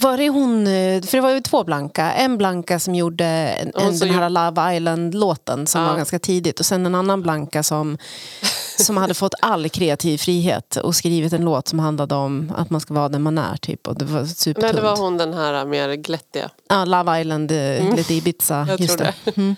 [0.01, 2.11] Var det hon, eh, för det var ju två Blanka.
[2.13, 5.87] En Blanka som gjorde en, en, den här Love Island-låten som Ja.
[5.87, 6.59] var ganska tidigt.
[6.59, 7.97] Och sen en annan Blanka som,
[8.77, 12.81] som hade fått all kreativ frihet och skrivit en låt som handlade om att man
[12.81, 13.57] ska vara den man är.
[13.57, 14.21] Typ, och det var
[14.61, 16.49] Nej, det var hon den här äh, mer glättiga.
[16.69, 18.65] ja, Love Island, eh, lite Ibiza.
[18.69, 19.37] Jag just tror det.
[19.37, 19.55] Mm.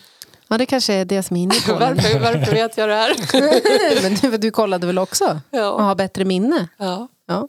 [0.48, 1.80] Ja, det kanske är det som är inne Polen.
[2.04, 4.02] Varför, varför vet jag det här?
[4.02, 5.26] Men du, du kollade väl också?
[5.26, 6.68] Och Ja, har bättre minne?
[6.78, 7.08] ja.
[7.28, 7.48] Ja.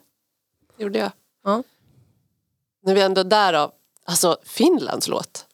[0.76, 1.10] det gjorde jag.
[1.44, 1.62] Ja.
[2.82, 3.70] När vi ändå är där då,
[4.04, 5.46] alltså Finlands låt.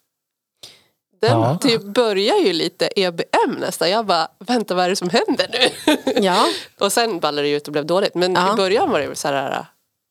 [1.21, 1.59] Den Ja.
[1.59, 3.91] typ börjar ju lite EBM nästan.
[3.91, 5.97] Jag bara, vänta vad är det som händer nu?
[6.23, 6.47] Ja.
[6.81, 8.15] och sen ballade det ut och blev dåligt.
[8.15, 8.53] Men Ja.
[8.53, 9.67] i början var det väl så här,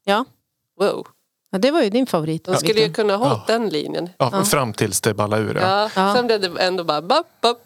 [0.06, 0.26] ja.
[0.80, 1.08] wow.
[1.52, 2.44] ja, det var ju din favorit.
[2.46, 4.10] De skulle ju kunna ha hållit den linjen.
[4.18, 5.56] Ja, Fram tills det ballade ur.
[5.56, 5.62] Ja.
[5.62, 5.90] Ja.
[5.96, 6.16] Ja.
[6.16, 7.58] Sen blev det ändå bara bap, bap,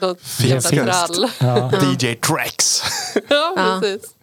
[0.00, 0.20] bap.
[0.22, 0.70] Finskt.
[0.70, 1.30] trall.
[1.40, 1.70] Ja.
[2.00, 2.82] DJ Trax.
[3.28, 3.80] Ja, Ja.
[3.82, 4.14] precis.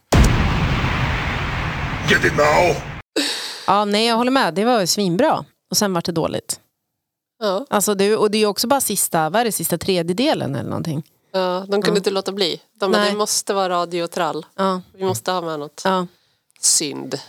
[2.09, 2.75] Get it now!
[3.67, 4.53] Ja, nej, jag håller med.
[4.53, 5.45] Det var svinbra.
[5.69, 6.59] Och sen var det dåligt.
[7.39, 7.65] Ja.
[7.69, 10.69] Alltså det, och det är ju också bara sista, vad är det, sista tredjedelen eller
[10.69, 11.03] någonting.
[11.31, 12.61] Ja, de kunde inte låta bli.
[12.79, 13.11] De bara, Nej.
[13.11, 14.45] det måste vara radio och trall.
[14.55, 15.81] Ja, Vi måste ha med något.
[15.85, 16.07] ja.
[16.59, 17.19] Synd.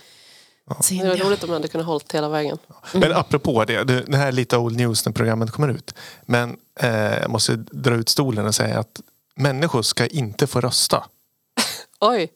[0.81, 1.25] Synd, Det var ja.
[1.25, 2.57] roligt om de hade kunnat hållit hela vägen.
[2.93, 5.93] Men apropå det, det det här är lite old news när programmet kommer ut.
[6.25, 9.01] Men eh, jag måste dra ut stolen och säga att
[9.35, 11.03] människor ska inte få rösta.
[11.99, 12.31] Oj,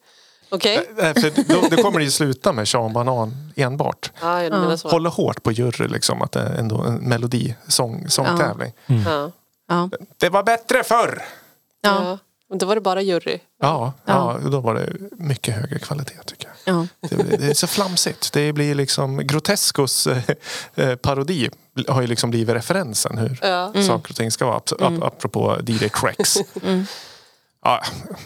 [0.50, 0.90] okej.
[0.98, 4.12] Eh, för då, det kommer det ju sluta med Sean Banan enbart.
[4.22, 4.90] Ja, menar så.
[4.90, 8.72] Hålla hårt på jury liksom, att det är ändå en melodi, sång, sångtävling.
[8.86, 9.32] Ja.
[9.70, 9.90] Ja.
[10.18, 11.22] Det var bättre förr!
[11.82, 12.04] Ja.
[12.04, 12.18] Ja.
[12.50, 13.40] Men då var det bara jury.
[13.62, 14.38] Ja, ja.
[14.52, 16.76] då var det mycket högre kvalitet tycker jag.
[16.76, 16.88] Ja.
[17.10, 18.34] Det, det är så flamsigt.
[18.34, 20.18] Det blir liksom Groteskos eh,
[20.76, 21.50] eh, parodi
[21.88, 23.74] har ju liksom blivit referensen hur Ja.
[23.88, 24.58] saker och ting ska vara.
[24.60, 26.38] Ap- ap- Apropå DJ Trex.
[27.64, 27.82] Ja,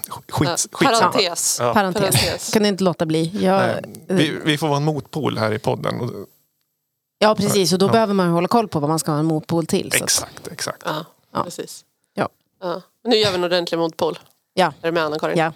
[0.08, 0.58] skit, Ja.
[0.72, 1.12] skitsamma.
[1.12, 1.58] Parentes.
[1.60, 1.74] Ja.
[1.74, 2.02] Parentes.
[2.02, 2.54] Parentes.
[2.54, 3.44] Kunde inte låta bli.
[3.44, 6.26] Jag, vi, vi får vara en motpol här i podden.
[7.20, 7.74] Ja, precis.
[7.74, 7.92] Och då Ja.
[7.92, 9.88] behöver man hålla koll på vad man ska ha en motpol till.
[9.88, 10.82] Att, Exakt, exakt.
[10.86, 11.44] Ja, Ja.
[11.44, 11.86] precis.
[12.14, 12.30] Ja.
[12.62, 12.82] Ja.
[13.04, 14.20] Nu gör vi en ordentlig motpol.
[14.54, 15.38] ja, Är du med Anna-Karin?
[15.38, 15.54] ja.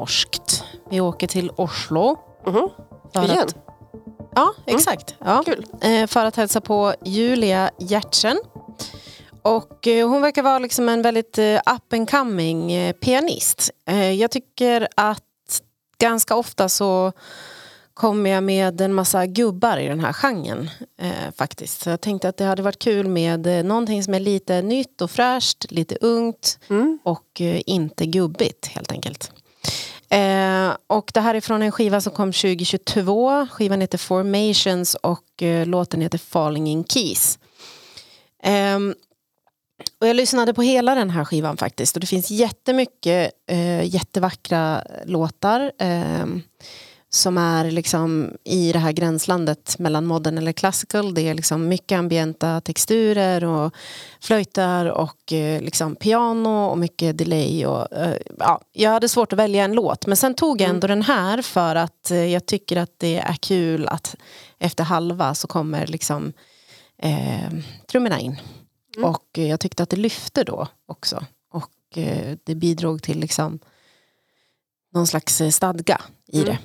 [0.00, 0.64] Norskt.
[0.90, 2.18] Vi åker till Oslo.
[2.46, 2.68] Mhm.
[3.14, 3.38] för Igen?
[3.38, 3.54] Att,
[4.34, 5.14] ja, exakt.
[5.24, 5.42] Ja.
[5.46, 5.66] Kul.
[5.80, 8.38] Eh, för att hälsa på Julia Gjertsen.
[9.42, 13.70] Och eh, hon verkar vara liksom en väldigt eh, up and coming pianist.
[14.18, 15.22] Jag tycker att
[15.98, 17.12] ganska ofta så
[17.94, 20.70] kommer jag med en massa gubbar i den här genren
[21.00, 21.80] eh, faktiskt.
[21.82, 25.02] Så jag tänkte att det hade varit kul med eh, någonting som är lite nytt
[25.02, 26.98] och fräscht, lite ungt Mm.
[27.04, 29.32] och eh, inte gubbigt helt enkelt.
[30.08, 33.46] Eh, och det här är från en skiva som kom 2022.
[33.50, 37.38] Skivan heter Formations och eh, låten heter Falling in Keys.
[38.42, 38.78] Eh,
[40.00, 44.82] och jag lyssnade på hela den här skivan faktiskt och det finns jättemycket eh, jättevackra
[45.04, 46.42] låtar ehm,
[47.10, 51.14] som är liksom i det här gränslandet mellan modern eller classical.
[51.14, 53.74] Det är liksom mycket ambienta texturer och
[54.20, 57.66] flöjtar och eh, liksom piano och mycket delay.
[57.66, 60.86] Och, eh, ja, jag hade svårt att välja en låt men sen tog jag ändå
[60.86, 64.16] den här för att eh, jag tycker att det är kul att
[64.58, 66.32] efter halva så kommer liksom
[67.02, 67.50] eh,
[67.86, 68.40] trummorna in.
[69.02, 71.24] Och eh, jag tyckte att det lyfte då också.
[71.52, 73.58] Och eh, det bidrog till liksom
[74.94, 76.58] någon slags stadga i det.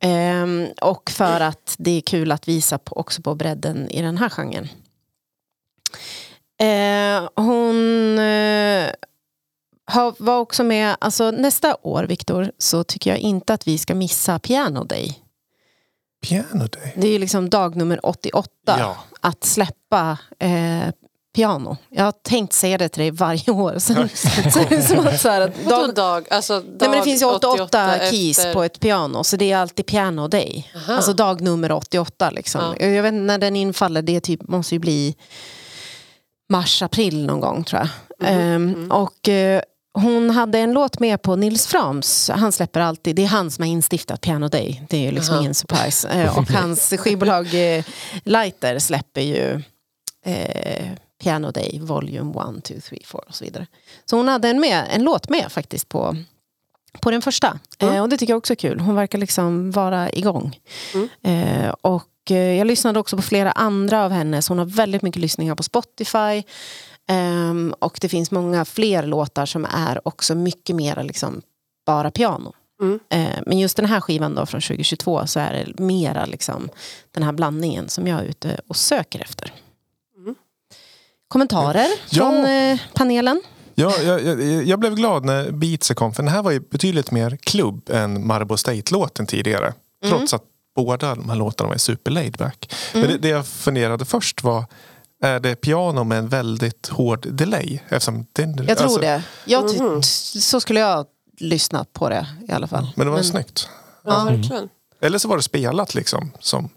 [0.00, 4.18] Ehm, och för att det är kul att visa på, också på bredden i den
[4.18, 4.68] här genren.
[6.58, 8.90] Eh, hon eh,
[10.18, 14.38] var också med, alltså nästa år Viktor, så tycker jag inte att vi ska missa
[14.38, 15.22] Piano Day.
[16.28, 16.92] Piano Day.
[16.96, 18.96] Det är liksom dag nummer 88 Ja.
[19.20, 20.88] att släppa eh,
[21.36, 21.76] piano.
[21.90, 23.78] Jag har tänkt säga det till dig varje år.
[23.78, 26.26] Så, så är som att så här, att dag, dag?
[26.30, 29.52] Alltså, dag Nej, men det finns ju 88, keys efter- på ett piano så det
[29.52, 30.70] är alltid piano day.
[30.76, 30.92] Aha.
[30.96, 32.74] Alltså dag nummer 88 liksom.
[32.80, 32.86] Ja.
[32.86, 35.14] Jag vet när den infaller, det typ, måste ju bli
[36.52, 37.88] mars, april någon gång tror jag.
[38.32, 38.40] Mhm.
[38.40, 39.62] Ehm, och eh,
[39.94, 43.62] hon hade en låt med på Nils Frams, han släpper alltid, det är han som
[43.62, 45.40] har instiftat Piano Day, det är ju liksom Aha.
[45.42, 46.08] ingen surprise.
[46.08, 47.84] Eh, och hans skivbolag eh,
[48.24, 49.62] Lighter släpper ju
[51.22, 52.98] Piano Day, Volume 1, 2, 3, 4
[53.28, 53.66] och så vidare.
[54.04, 56.16] Så hon hade en, med, en låt med faktiskt på,
[57.00, 57.58] på den första.
[57.78, 58.80] Eh, och det tycker jag också är kul.
[58.80, 60.58] Hon verkar liksom vara igång.
[61.22, 64.48] Eh, och eh, jag lyssnade också på flera andra av hennes.
[64.48, 66.42] Hon har väldigt mycket lyssningar på Spotify.
[67.08, 71.42] Ehm, och det finns många fler låtar som är också mycket mer liksom
[71.86, 72.52] bara piano.
[72.80, 73.00] Mm.
[73.08, 76.68] Eh, men just den här skivan då från 2022 så är det mera liksom
[77.10, 79.52] den här blandningen som jag är ute och söker efter.
[81.28, 82.18] Kommentarer Ja.
[82.30, 83.42] från eh, panelen?
[83.74, 87.10] Ja, jag, jag, jag blev glad när Beatser kom för den här var ju betydligt
[87.10, 89.72] mer klubb än Marble State-låten tidigare.
[90.08, 90.42] Trots att
[90.76, 92.74] båda de här låtarna var super laid back.
[92.92, 94.64] Men det, det jag funderade först var
[95.22, 97.78] är det piano med en väldigt hård delay?
[97.88, 99.22] Eftersom den, Jag tror alltså, det.
[99.44, 100.02] Jag, ty-
[100.40, 101.06] så skulle jag
[101.38, 102.88] lyssna på det i alla fall.
[102.96, 103.68] Men det var snyggt.
[104.04, 104.68] Ja, verkligen.
[105.00, 106.68] Eller så var det spelat liksom som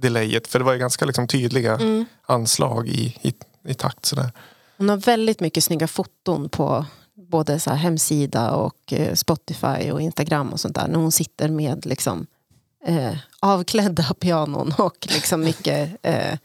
[0.00, 0.46] delayet.
[0.46, 2.04] För det var ju ganska liksom, tydliga Mm.
[2.26, 3.34] anslag i, i,
[3.68, 4.06] i takt.
[4.06, 4.32] Sådär.
[4.78, 10.00] Hon har väldigt mycket snygga foton på både så här hemsida och eh, Spotify och
[10.00, 10.88] Instagram och sånt där.
[10.88, 12.26] När hon sitter med liksom,
[12.86, 16.38] eh, avklädda pianon och liksom mycket, eh,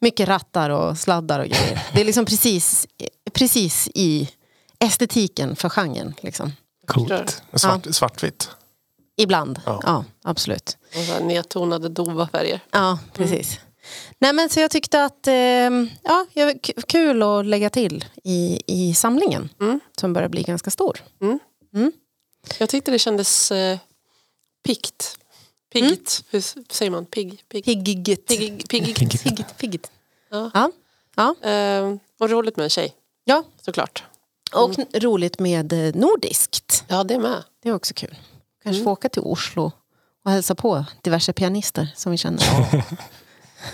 [0.00, 1.86] mycket rattar och sladdar och grejer.
[1.92, 2.86] Det är liksom precis,
[3.32, 4.30] precis i
[4.78, 6.14] estetiken för genren.
[6.20, 6.52] Liksom.
[6.86, 7.42] Coolt.
[7.54, 8.50] Svart, Svartvitt.
[9.16, 9.80] Ibland, Ja.
[9.84, 10.76] ja, absolut.
[11.18, 12.60] Och nedtonade dova färger.
[12.70, 13.60] Ja, precis.
[14.18, 15.34] Nej, men så jag tyckte att eh,
[16.02, 16.26] ja,
[16.88, 19.80] kul att lägga till i, i samlingen Mm.
[20.00, 21.00] som börjar bli ganska stor.
[22.58, 23.78] Jag tyckte det kändes eh,
[24.64, 25.18] piggt.
[25.72, 26.24] Piggt.
[26.30, 27.06] Hur s- säger man?
[27.06, 27.42] Pigg?
[27.48, 27.64] Pigg.
[27.64, 28.26] Piggigt.
[28.28, 28.68] Pigg.
[28.68, 28.96] Pigg.
[29.22, 29.56] Piggigt.
[29.58, 29.90] Piggigt.
[30.30, 30.50] Ja.
[30.54, 30.70] Ja.
[31.42, 31.48] Ja.
[31.50, 32.92] Eh, och roligt med en tjej,
[33.24, 34.04] ja, såklart.
[34.54, 36.84] och roligt med eh, nordiskt.
[36.88, 37.44] Ja, det med.
[37.62, 38.14] Det är också kul.
[38.62, 39.72] Kanske få åka till Oslo
[40.24, 42.42] och hälsa på diverse pianister som vi känner.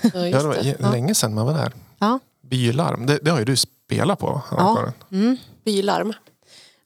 [0.03, 0.91] Ja, det var det.
[0.91, 1.73] länge sedan man var där.
[1.99, 4.43] Ja, Bylarm, det, det har ju du spelat på.
[4.51, 4.93] Ja.
[5.13, 5.37] Mm.
[5.65, 6.13] Bylarm,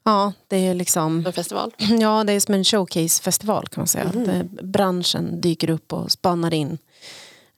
[0.03, 1.71] ja det är liksom en festival.
[1.99, 4.11] Ja, det är som en showcase-festival kan man säga.
[4.13, 6.77] Där branschen dyker upp och spanar in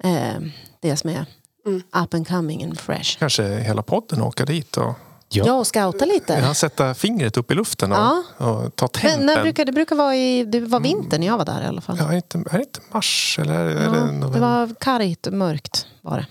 [0.04, 0.42] eh,
[0.80, 1.26] det som är
[1.66, 1.82] Mm.
[2.04, 3.20] up and coming and fresh.
[3.20, 4.94] Kanske hela podden åka dit och
[5.30, 5.44] Ja.
[5.48, 6.34] Ja, och scouta lite.
[6.34, 8.24] ja, sätta fingret upp i luften och, Ja.
[8.38, 9.26] och ta Men tempen.
[9.26, 11.82] när brukar, det brukar vara i det var vinter när jag var där i alla
[11.82, 11.98] fall.
[12.00, 14.12] Ja, är, det inte, är det inte mars eller är det, är Ja, det det
[14.12, 14.40] november?
[14.40, 16.26] var kargt och mörkt var det,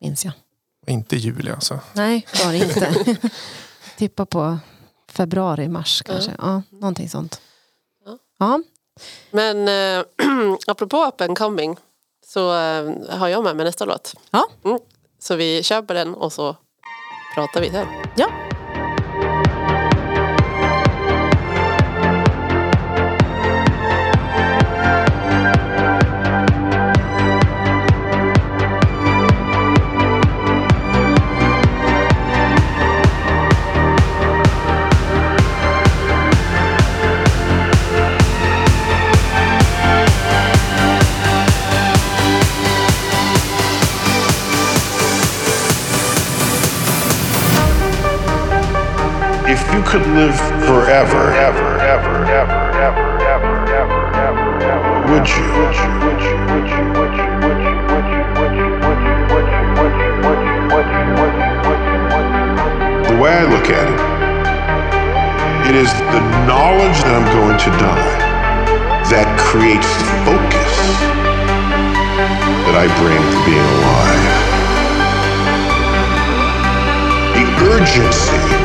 [0.00, 0.32] minns jag.
[0.86, 1.78] Inte juli alltså.
[1.92, 3.16] Nej, det var det inte.
[3.96, 4.58] Tippa på
[5.10, 6.32] februari, mars kanske.
[6.38, 7.40] Ja, någonting sånt.
[8.06, 8.18] Ja.
[8.38, 8.62] Ja,
[9.30, 10.04] Men eh,
[10.66, 11.76] apropå up and coming
[12.26, 14.14] så eh, har jag med mig nästa låt.
[14.30, 14.44] Ja.
[14.64, 14.78] Mm.
[15.18, 16.56] Så vi köper den och så
[17.34, 17.70] pratar vi
[18.16, 18.51] ja.
[77.94, 78.61] Urgency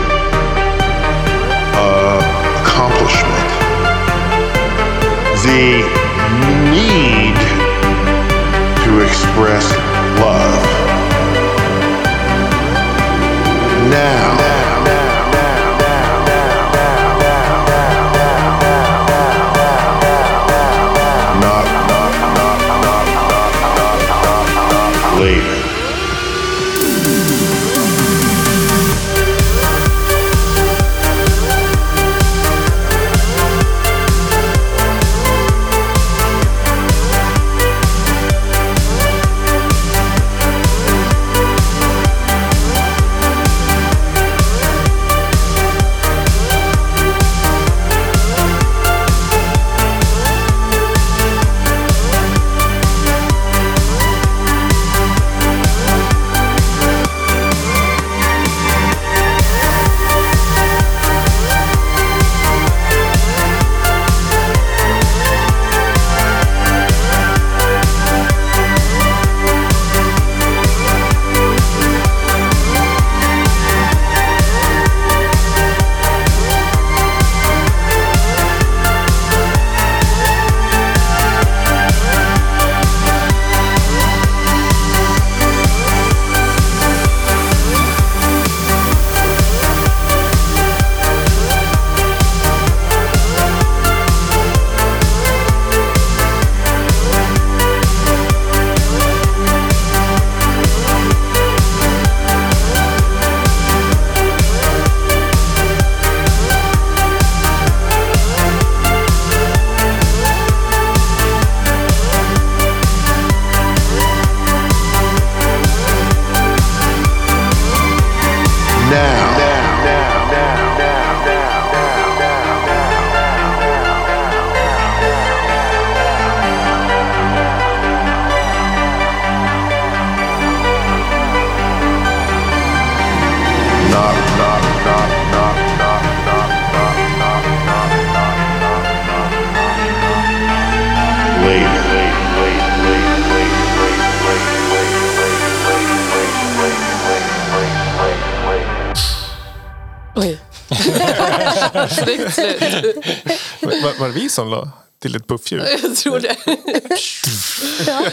[154.18, 154.70] vi som la
[155.02, 155.64] till ett puffljud?
[155.84, 156.36] Jag tror det.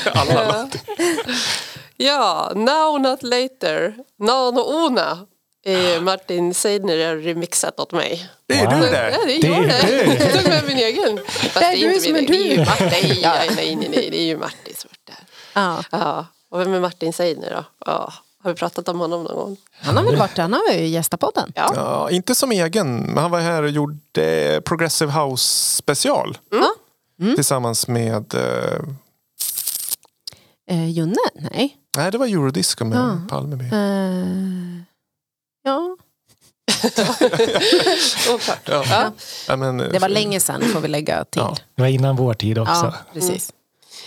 [0.13, 0.69] Alla
[1.97, 3.95] Ja, Now Not Later.
[4.19, 5.27] Nano Ona.
[5.67, 8.29] Eh, Martin Seidner har remixat åt mig.
[8.47, 9.27] Det är du Ja, det!
[9.27, 10.25] det är Det jag är det.
[10.25, 11.21] Jag tog med min egen.
[11.27, 12.35] Fast det är, du inte som min är egen.
[12.35, 12.65] Det är ju du.
[12.65, 12.89] Martin.
[13.23, 15.27] Nej, nej, nej, nej, det är ju Martin som varit där.
[15.53, 15.85] Ja.
[15.91, 16.27] Ja.
[16.51, 17.65] Och vem är Martin Seidner då?
[17.87, 18.13] Ja.
[18.45, 19.57] Har vi pratat om honom någon gång?
[19.81, 21.53] Han har väl varit han har ju gästat podden.
[21.55, 21.73] Ja.
[21.77, 26.39] Ja, inte som egen, men han var här och gjorde Progressive House special.
[27.21, 27.35] Mm.
[27.35, 28.35] Tillsammans med...
[28.35, 28.79] Eh,
[30.71, 31.17] Eh, Junne?
[31.35, 31.77] Nej.
[31.97, 33.19] nej, det var Eurodisco med Ja.
[33.29, 33.73] Palme med.
[33.73, 34.83] Eh,
[35.65, 35.97] ja.
[38.67, 38.85] Ja.
[38.91, 39.13] Ja.
[39.49, 41.43] Ja, men, det var länge sedan får vi lägga till.
[41.43, 41.57] Ja.
[41.75, 42.73] Det var innan vår tid också.
[42.73, 43.53] Ja, precis.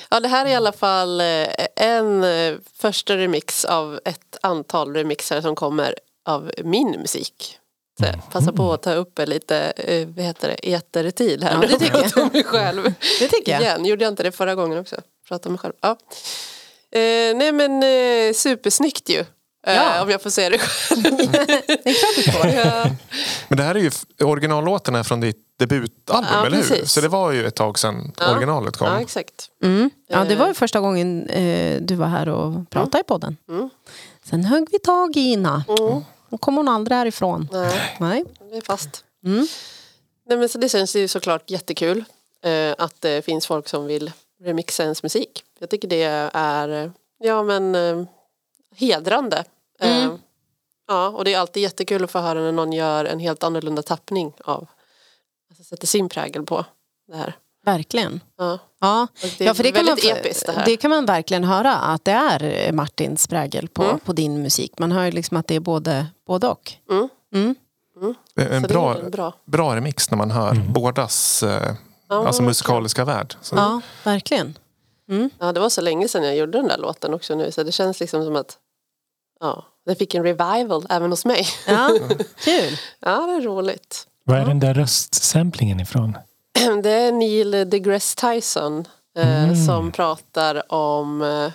[0.09, 4.93] Ja, det här är i alla fall eh, en eh, första remix av ett antal
[4.93, 5.95] remixar som kommer
[6.25, 7.59] av min musik.
[7.99, 11.53] Så jag passar på att ta upp lite eh, vad heter det, etertid här.
[11.53, 12.23] Ja, det tycker jag.
[12.23, 12.83] Om mig själv.
[13.19, 13.61] Det tycker jag.
[13.61, 13.85] Igen.
[13.85, 14.95] Gjorde jag inte det förra gången också?
[15.27, 15.73] Prata om mig själv.
[15.81, 15.97] Ja.
[16.91, 19.25] Eh, nej men eh, supersnyggt ju.
[19.67, 20.01] Eh, Ja.
[20.03, 21.03] Om jag får säga det själv.
[21.03, 22.45] Det är klart du får.
[22.47, 22.89] ja.
[23.47, 23.91] Men det här är ju
[24.25, 26.63] originallåten är från ditt debutalbum, Ja, eller hur?
[26.63, 26.91] precis.
[26.91, 28.31] Så det var ju ett tag sedan Ja.
[28.31, 28.87] originalet kom.
[28.87, 29.49] ja, exakt.
[29.63, 29.89] Mm.
[30.07, 33.37] Ja, det var ju första gången eh, du var här och pratade i podden.
[33.49, 33.69] Mm.
[34.23, 35.63] Sen högg vi tag i Ina.
[35.79, 36.01] Mm.
[36.29, 37.47] Då kom hon aldrig härifrån.
[37.51, 37.95] Nej.
[37.99, 38.23] Nej.
[38.51, 39.03] Det är fast.
[39.25, 39.47] Mm.
[40.29, 42.03] Nej, men så det känns ju såklart jättekul
[42.43, 44.11] eh, att det finns folk som vill
[44.43, 45.43] remixa ens musik.
[45.59, 46.03] Jag tycker det
[46.33, 46.89] är eh,
[47.19, 48.03] ja, men, eh,
[48.75, 49.43] hedrande.
[49.81, 50.17] Eh, Mm.
[50.87, 53.81] ja, och det är alltid jättekul att få höra när någon gör en helt annorlunda
[53.81, 54.67] tappning av,
[55.49, 56.65] alltså sätter sin prägel på
[57.11, 57.35] det här.
[57.65, 58.19] Verkligen.
[58.37, 59.07] Ja, Ja.
[59.21, 60.65] det är ja, för det kan, man, episkt det här.
[60.65, 63.99] det kan man verkligen höra att det är Martins prägel på, Mm.
[63.99, 64.79] på din musik.
[64.79, 66.73] Man hör ju liksom att det är både, både och.
[66.91, 67.09] Mm.
[67.33, 67.55] Mm.
[68.35, 69.33] Är En bra, en bra.
[69.45, 71.73] bra remix när man hör bådas eh,
[72.09, 73.35] Ja, alltså musikaliska värld.
[73.41, 74.57] Så, Ja, verkligen.
[75.39, 77.71] Ja, det var så länge sedan jag gjorde den där låten också nu så det
[77.71, 78.57] känns liksom som att
[79.39, 81.47] ja, det fick en revival även hos mig.
[81.67, 81.89] Ja,
[82.43, 82.77] kul.
[82.99, 84.07] Ja, det är roligt.
[84.23, 86.17] Var är den där röstsamplingen ifrån?
[86.83, 89.65] Det är Neil deGrasse Tyson eh, Mm.
[89.65, 91.51] som pratar om eh,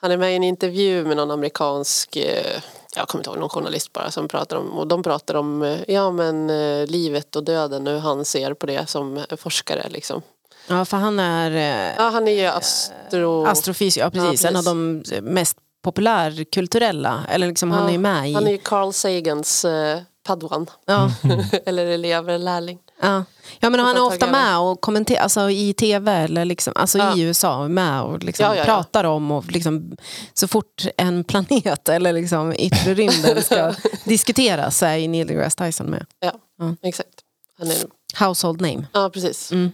[0.00, 2.60] han är med i en intervju med någon amerikansk eh,
[2.96, 6.10] jag kommer inte ihåg, någon journalist bara som pratar om och de pratar om ja,
[6.10, 6.46] men,
[6.86, 9.86] livet och döden och hur han ser på det som forskare.
[9.88, 10.22] Liksom.
[10.68, 11.50] Ja, för han är
[11.96, 13.46] Ja, han är ju astro...
[13.46, 14.42] astrofysik, ja, precis.
[14.42, 15.10] Ja, En av precis.
[15.16, 18.34] de mest populärkulturella, eller liksom han Ja, är ju med i...
[18.34, 20.66] Han är ju Carl Sagans eh, padwan.
[20.86, 21.10] ja,
[21.66, 22.78] eller elev eller lärling.
[23.02, 23.24] ja.
[23.60, 27.16] ja, men han är ofta med och kommenterar, alltså i tv eller liksom, alltså Ja.
[27.16, 29.96] i USA, med och liksom Ja, ja, pratar om och liksom,
[30.34, 33.74] så fort en planet eller liksom yttre rymden ska
[34.04, 36.06] diskuteras så är Neil deGrasse Tyson med.
[36.20, 36.32] Ja,
[36.82, 37.08] exakt.
[37.58, 37.76] Han är,
[38.26, 38.86] Household name.
[38.92, 39.52] ja, precis.
[39.52, 39.70] Mm.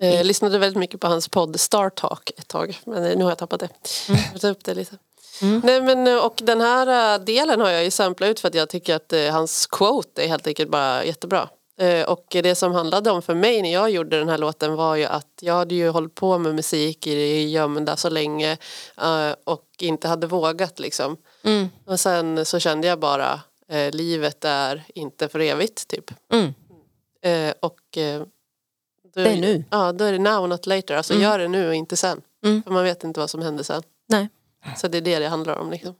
[0.00, 2.80] Eh, Jag lyssnade väldigt mycket på hans podd Star Talk ett tag.
[2.84, 3.68] Men eh, nu har jag tappat det.
[4.08, 4.98] Jag får ta upp det lite.
[5.42, 5.60] Mm.
[5.64, 8.68] Nej, men, eh, och den här delen har jag ju samplat ut för att jag
[8.68, 11.48] tycker att eh, hans quote är helt enkelt bara jättebra.
[11.80, 14.96] Eh, Och det som handlade om för mig när jag gjorde den här låten var
[14.96, 18.52] ju att jag hade ju hållit på med musik i det gömda så länge
[19.00, 21.16] eh, och inte hade vågat liksom.
[21.44, 21.68] Mm.
[21.86, 23.40] Och sen så kände jag bara
[23.92, 26.10] livet är inte för evigt typ.
[26.32, 26.54] Mm.
[27.60, 27.98] Och
[29.18, 29.64] då Det är nu.
[29.70, 30.96] Ja, då är det now not later.
[30.96, 31.22] Alltså Mm.
[31.22, 32.20] gör det nu och inte sen.
[32.44, 32.62] Mm.
[32.62, 33.82] För man vet inte vad som händer sen.
[34.08, 34.28] Nej.
[34.76, 35.70] Så det är det det handlar om.
[35.70, 35.94] Liksom.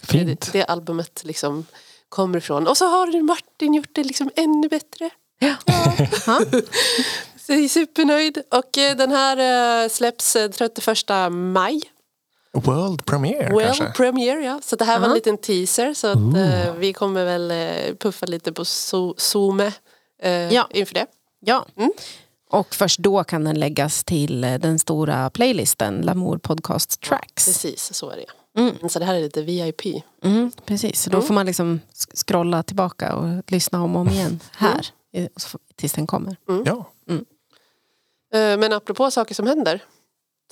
[0.00, 0.50] Det, Fint.
[0.52, 1.66] det albumet liksom
[2.08, 2.66] kommer ifrån.
[2.66, 5.10] Och så har Martin gjort det liksom ännu bättre.
[5.38, 5.54] Ja.
[7.46, 8.42] Så jag är supernöjd.
[8.50, 10.98] Och eh, den här eh, släpps eh, 31
[11.30, 11.80] maj.
[12.52, 13.86] World premiere Well kanske?
[13.96, 14.60] premiere ja.
[14.64, 15.94] Så det här var en liten teaser.
[15.94, 19.72] Så att, eh, vi kommer väl eh, puffa lite på so- Zoome
[20.22, 20.68] eh, Ja.
[20.70, 21.06] inför det.
[21.44, 21.66] Ja.
[21.76, 21.92] Mm.
[22.50, 27.44] Och först då kan den läggas till eh, den stora playlisten Lamour Podcast Tracks.
[27.46, 28.60] Precis, så är det.
[28.60, 28.88] Mm.
[28.88, 29.80] Så det här är lite VIP.
[30.24, 31.80] Mm, precis, så då får man liksom
[32.14, 34.86] scrolla tillbaka och lyssna om och om igen här
[35.34, 36.36] och så- tills den kommer.
[36.64, 36.84] Ja.
[38.34, 39.82] Eh, Men apropå saker som händer.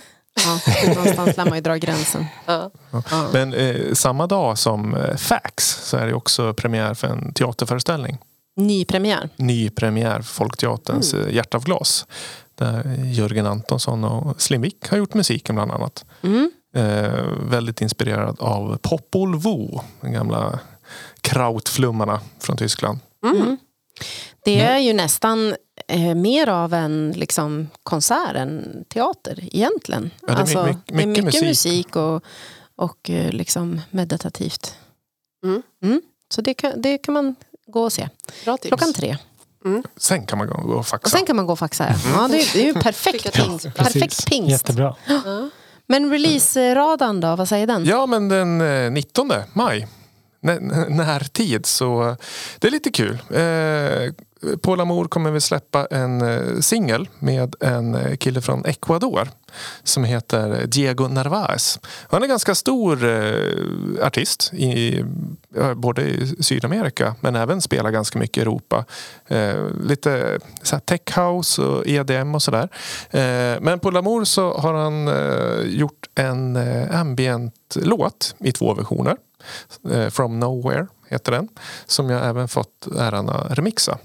[0.46, 0.60] Ja,
[0.96, 2.26] någonstans lär man ju dra gränsen.
[2.46, 2.72] Ja.
[2.92, 3.02] Ja.
[3.34, 8.18] Men eh, samma dag som eh, Fax så är det också premiär för en teaterföreställning.
[8.56, 9.30] Ny premiär.
[9.36, 11.36] Ny premiär för Folkteaterns mm.
[11.36, 12.06] Hjärta av glas.
[12.56, 16.06] Där Jörgen Antonsson och Slimvik har gjort musiken bland annat.
[16.22, 16.52] Mm.
[16.76, 20.60] Eh, väldigt inspirerad av Popol Vuh, den gamla
[21.22, 23.00] krautflummarna från Tyskland.
[23.26, 23.58] Mm.
[24.46, 25.56] Det är ju nästan
[25.88, 30.12] eh, mer av en liksom, konsert än teater egentligen.
[30.22, 31.96] det är alltså, my- det är mycket mycket musik, musik.
[31.96, 32.24] och,
[32.76, 34.76] och eh, liksom meditativt.
[35.84, 36.02] Mm.
[36.34, 37.36] Så det kan, det kan man
[37.68, 38.10] gå och se.
[38.46, 38.68] Bra tips.
[38.68, 39.18] Klockan tre.
[39.98, 41.06] Sen kan man gå och faxa.
[41.06, 41.96] Och sen kan man gå och faxa.
[42.16, 43.74] Ja, det, är, det är ju perfekt pingst.
[43.76, 44.50] Perfekt pingst.
[44.52, 44.96] Jättebra.
[45.08, 45.50] Ja.
[45.88, 47.86] Men release-radan då, vad säger den?
[47.86, 49.88] Ja, men den eh, 19 maj.
[50.48, 52.16] N- n- närtid, så
[52.60, 53.14] det är lite kul.
[53.30, 54.14] Eh,
[54.62, 59.28] Paul Amour kommer vi släppa en eh, singel med en eh, kille från Ecuador
[59.84, 61.80] som heter Diego Narvaez.
[62.10, 65.00] Han är ganska stor eh, artist i,
[65.56, 68.86] eh, både i Sydamerika men även spelar ganska mycket i Europa.
[69.28, 72.70] Eh, lite så här tech house och EDM och sådär.
[73.10, 75.10] Eh, men på Lamour så har han
[75.66, 76.58] gjort en
[76.92, 79.18] ambient-låt i två versioner.
[80.10, 81.48] From Nowhere heter den.
[81.86, 83.98] Som jag även fått äran att remixa.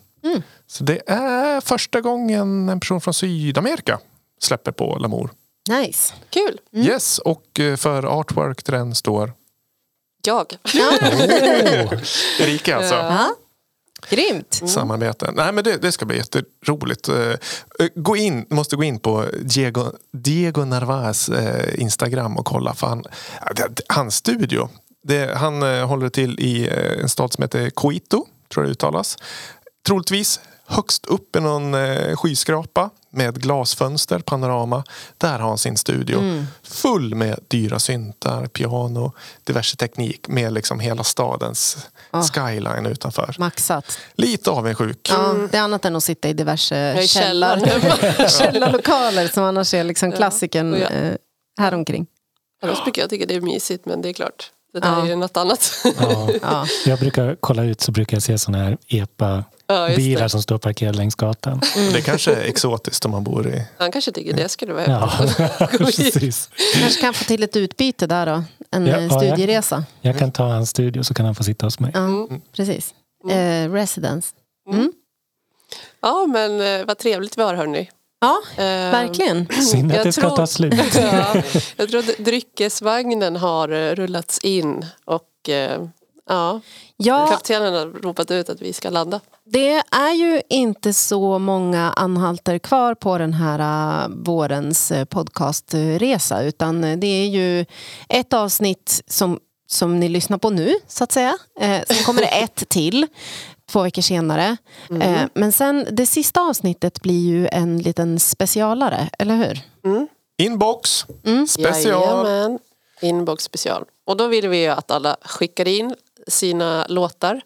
[0.66, 3.98] Så det är första gången en person från Sydamerika
[4.40, 5.30] släpper på Lamour.
[5.68, 6.14] Nice.
[6.30, 6.60] Kul!
[6.72, 9.32] Yes, och eh, för artwork till den står
[10.26, 10.56] Jag.
[12.40, 12.94] Erika alltså.
[12.94, 13.34] Ja.
[14.08, 14.62] Grymt.
[14.66, 15.30] Samarbete.
[15.34, 17.08] Nej men det, det ska bli jätteroligt.
[17.08, 17.36] Eh, eh,
[17.94, 22.74] Gå in, måste gå in på Diego, Diego Narvaez eh, Instagram och kolla.
[22.74, 23.04] För han,
[23.88, 24.68] hans studio.
[25.02, 26.68] Det, han håller till i
[27.02, 29.16] en stad som heter Coito, tror jag det uttalas.
[29.88, 34.84] Troligtvis högst upp i någon eh, skyskrapa med glasfönster, panorama.
[35.18, 36.44] Där har han sin studio.
[36.62, 39.12] Full med dyra syntar, piano,
[39.44, 41.86] diverse teknik med liksom hela stadens
[42.34, 43.36] skyline utanför.
[43.38, 43.98] Maxat.
[44.14, 45.08] Lite avundsjuk.
[45.10, 47.58] Ja, det är annat än att sitta i diverse källar,
[48.28, 50.88] källarlokaler som annars är liksom klassikern ja.
[50.88, 51.14] eh,
[51.60, 52.06] häromkring.
[52.62, 54.50] Annars brukar jag tycka det är mysigt men det är klart.
[54.72, 55.02] Det där Ja.
[55.04, 55.72] är ju något annat.
[55.98, 56.28] Ja.
[56.42, 56.66] Ja.
[56.86, 60.28] Jag brukar kolla ut så brukar jag se såna här Ja, epa-bilar det.
[60.28, 61.60] som står parkerade längs gatan.
[61.92, 63.62] Det kanske är exotiskt om man bor i...
[63.78, 65.12] Han kanske tycker det skulle vara Ja,
[65.78, 66.50] precis.
[66.80, 68.42] Kanske kan få till ett utbyte där då.
[68.70, 69.84] En Ja, ja, jag- studieresa.
[70.00, 71.90] Jag kan ta hans studio så kan han få sitta hos mig.
[71.94, 72.94] Ja, precis.
[73.30, 74.28] Eh, residence.
[76.00, 77.90] Ja men eh, vad trevligt vi har hörni.
[78.20, 79.46] Ja, Eh, verkligen.
[79.62, 80.74] Synd att Jag det ska tror- ta slut.
[80.94, 81.42] ja,
[81.76, 85.82] jag tror att dryckesvagnen har eh, rullats in och eh,
[86.28, 86.60] ja,
[86.96, 89.20] Ja, kaptenen har ropat ut att vi ska landa.
[89.44, 93.58] det är ju inte så många anhalter kvar på den här
[94.04, 97.64] eh, vårens eh, podcastresa utan det är ju
[98.08, 101.36] ett avsnitt som, som ni lyssnar på nu så att säga.
[101.60, 103.06] Eh, sen kommer det ett till
[103.70, 104.56] två veckor senare.
[105.00, 109.60] Eh, men sen det sista avsnittet blir ju en liten specialare, eller hur?
[110.38, 111.06] Inbox,
[111.48, 112.02] special.
[112.02, 112.58] Jajamän,
[113.00, 113.84] inbox special.
[114.06, 115.94] Och då vill vi ju att alla skickar in
[116.26, 117.40] sina låtar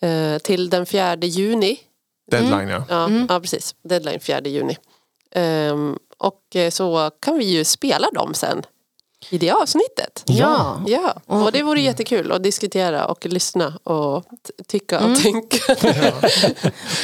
[0.00, 1.80] eh, till den 4 juni.
[2.30, 2.84] Deadline ja.
[2.88, 3.74] Ja, ja precis.
[3.82, 4.76] Deadline 4 juni.
[5.34, 8.62] Ehm, och eh, så kan vi ju spela dem sen
[9.30, 10.22] i det avsnittet.
[10.26, 10.80] Ja.
[10.86, 14.24] Ja, och det vore jättekul att diskutera och lyssna och
[14.68, 15.56] tycka och tänka.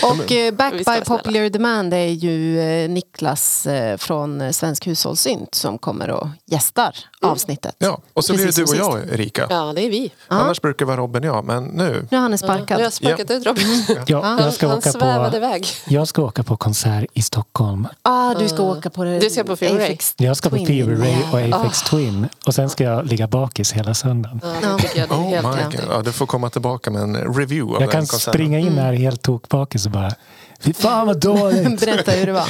[0.03, 1.01] Och eh, Back by.
[1.07, 7.77] Popular Demand är ju eh, Niklas eh, från Svensk Hushållssynt som kommer och gästar avsnittet.
[7.79, 8.01] ja.
[8.13, 9.47] Och så blir det du och jag Erika.
[9.51, 10.13] Ja, det är vi.
[10.29, 11.45] Annars brukar det vara Robin och jag.
[11.45, 12.07] Men nu.
[12.11, 13.85] Nu har han är Nu har sparkat ut Robin.
[14.07, 15.67] Ja, Han, jag, ska han åka svävade på, iväg.
[15.89, 17.89] jag ska åka på konsert i Stockholm.
[18.03, 19.19] Ah, du ska åka på det.
[19.19, 19.97] Du ska på Fever Ray.
[20.17, 20.67] Jag ska på Twin.
[20.67, 21.57] Fever Ray och Ja.
[21.57, 22.29] Apex Twin.
[22.47, 24.41] Och sen ska jag ligga bakis hela söndagen.
[24.63, 25.77] Ja, det jag det Oh helt my rätt i.
[25.77, 25.87] God.
[25.91, 28.33] Ja, du får komma tillbaka med en review av Jag den kan konserten.
[28.33, 30.13] springa in här helt tokbakis och bara
[30.61, 31.81] Fy fan vad dåligt!
[31.81, 32.49] Berätta hur det var.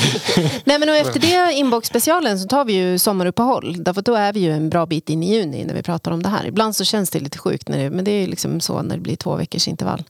[0.64, 3.84] Nej, men och efter det inbox-specialen så tar vi ju sommaruppehåll.
[3.84, 6.22] Därför då är vi ju en bra bit in i juni när vi pratar om
[6.22, 6.46] det här.
[6.46, 9.02] Ibland så känns det lite sjukt, när det, men det är liksom så när det
[9.02, 10.02] blir två veckors intervall.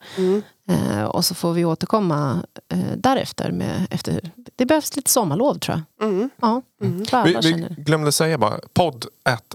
[0.69, 2.43] Eh, och så får vi återkomma
[2.73, 3.51] eh, därefter.
[3.53, 6.31] Med, efter, det behövs lite sommarlov tror jag.
[6.41, 7.75] Ja, för Vi, alla vi det.
[7.83, 9.07] glömde säga bara podd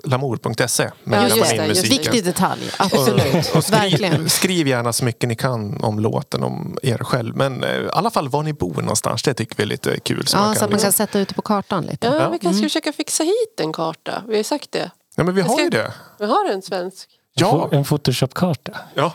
[0.03, 1.91] lamour.se med Ja, ja, just det, just.
[1.91, 3.55] Viktig detalj, absolut.
[3.55, 4.29] Och skriv, Verkligen.
[4.29, 7.35] skriv gärna så mycket ni kan om låten, om er själv.
[7.35, 9.23] Men eh, i alla fall var ni bor någonstans.
[9.23, 10.27] Det tycker vi är lite kul.
[10.27, 12.07] Så Ja, man så kan, att man kan liksom, sätta ut det på kartan lite.
[12.07, 12.29] Ja, Ja.
[12.29, 14.23] vi kanske ska försöka fixa hit en karta.
[14.27, 14.91] Vi har sagt det.
[15.15, 15.93] ja, men vi Jag har ska- ju det.
[16.19, 17.09] Vi har en svensk.
[17.33, 18.71] Ja, En Photoshop-karta.
[18.95, 19.13] ja.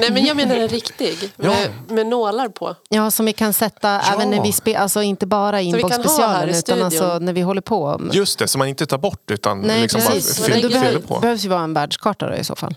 [0.00, 1.32] Nej men jag menar en riktig.
[1.36, 2.74] Med, med nålar på.
[2.88, 6.62] Ja, som vi kan sätta även när vi spelar, alltså inte bara inbox-specialen i utan
[6.62, 6.84] studion.
[6.84, 8.00] alltså när vi håller på.
[8.12, 8.48] just det.
[8.48, 10.38] Så man inte tar bort utan Nej, liksom precis.
[10.40, 11.20] bara fyller behöver, på.
[11.20, 12.74] behövs ju vara en världskarta då i så fall.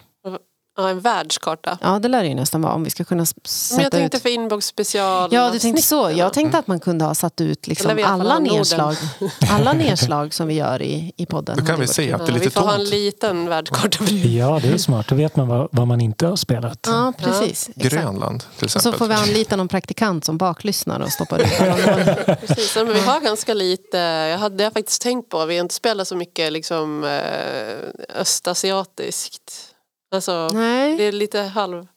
[0.78, 1.78] Ja, en världskarta.
[1.82, 3.98] Ja, det lär det ju nästan vara om vi ska kunna s- Men jag sätta
[3.98, 4.24] tänkte ut.
[4.24, 5.30] för inbox special.
[5.34, 6.12] Ja, du tänkte så.
[6.16, 8.96] Jag tänkte att man kunde ha satt ut liksom alla nedslag,
[9.52, 11.58] alla nedslag som vi gör i, i podden.
[11.60, 12.90] Då kan vi se att det är Ja, vi lite får ha en tomt.
[12.90, 14.04] liten världskarta.
[14.14, 15.08] Ja, det är smart.
[15.08, 16.80] Då vet man vad, vad man inte har spelat.
[16.88, 17.70] Ja, precis.
[17.76, 17.94] Exakt.
[17.94, 19.00] Grönland till Och så exempel.
[19.00, 21.48] får vi anlita någon praktikant som baklyssnar och stoppar ut.
[22.48, 23.98] Precis, ja, men vi har ganska lite,
[24.32, 29.67] jag hade jag faktiskt tänkt på, vi har inte spelat så mycket liksom, eh, östasiatiskt.
[30.12, 30.98] Alltså, Nej.
[30.98, 31.88] det är lite halv...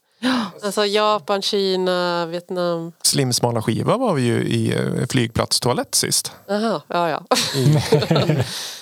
[0.65, 2.93] Alltså Japan, Kina, Vietnam.
[3.03, 6.33] Slimsmala skiva var vi ju i eh, flygplatstoalett sist.
[6.49, 7.23] Jaha, ja ja.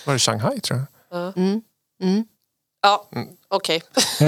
[0.05, 0.87] Var det Shanghai tror jag?
[1.21, 1.33] Ja.
[1.37, 1.63] Mm.
[2.03, 2.25] Mm.
[2.83, 3.07] Ja,
[3.49, 3.83] okej.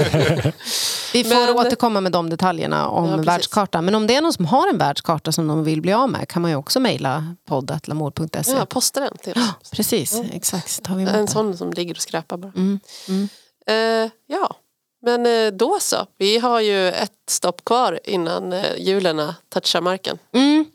[1.13, 3.85] Vi får Men- återkomma med de detaljerna om Ja, världskartan.
[3.85, 6.27] Men om det är någon som har en världskarta som de vill bli av med
[6.27, 8.51] kan man ju också mejla poddatlamor.se.
[8.51, 9.71] Ja, posta den till oss.
[9.71, 10.81] Precis, exakt.
[10.89, 12.51] En sån som ligger och skräpar bara.
[12.55, 12.79] Mm.
[13.07, 13.29] Mm.
[13.67, 14.55] Eh, ja,
[15.01, 16.05] men eh, då så.
[16.17, 20.17] Vi har ju ett stopp kvar innan eh, hjulen touchar marken.
[20.33, 20.65] Mm.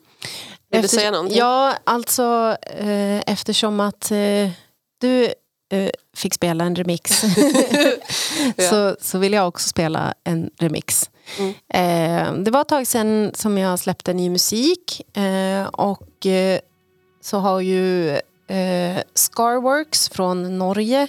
[0.71, 1.39] Vill du säga någonting?
[1.39, 4.51] Ja, alltså eh, eftersom att eh,
[5.01, 5.25] du
[5.73, 7.23] eh, fick spela en remix
[8.57, 8.69] Ja.
[8.71, 11.11] så, så vill jag också spela en remix.
[11.39, 11.55] Mm.
[11.75, 16.61] Eh, det var ett tag sedan som jag släppte ny musik eh, och eh,
[17.21, 21.09] så har ju eh, Scarworks från Norge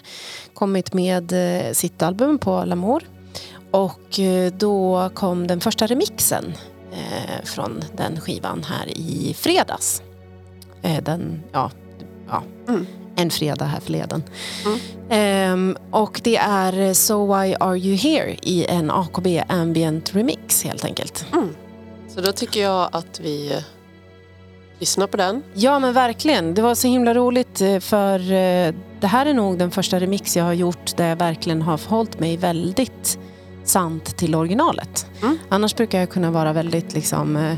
[0.53, 1.31] kommit med
[1.67, 3.03] eh, sitt album på Lamour.
[3.71, 6.53] Och eh, då kom den första remixen
[6.91, 10.01] eh, från den skivan här i fredags.
[10.81, 11.71] Eh, den, ja,
[12.29, 12.85] ja, Mm.
[13.15, 14.23] en fredag här förleden.
[15.09, 20.85] Ehm, och det är So Why Are You Here i en AKB Ambient Remix helt
[20.85, 21.25] enkelt.
[22.09, 23.63] Så då tycker jag att vi
[24.79, 25.43] lyssnar på den.
[25.53, 29.57] Ja men verkligen, det var så himla roligt eh, för eh, det här är nog
[29.57, 33.19] den första remix jag har gjort där jag verkligen har förhållit mig väldigt
[33.63, 35.05] sant till originalet.
[35.21, 35.37] Mm.
[35.49, 37.53] Annars brukar jag kunna vara väldigt liksom eh,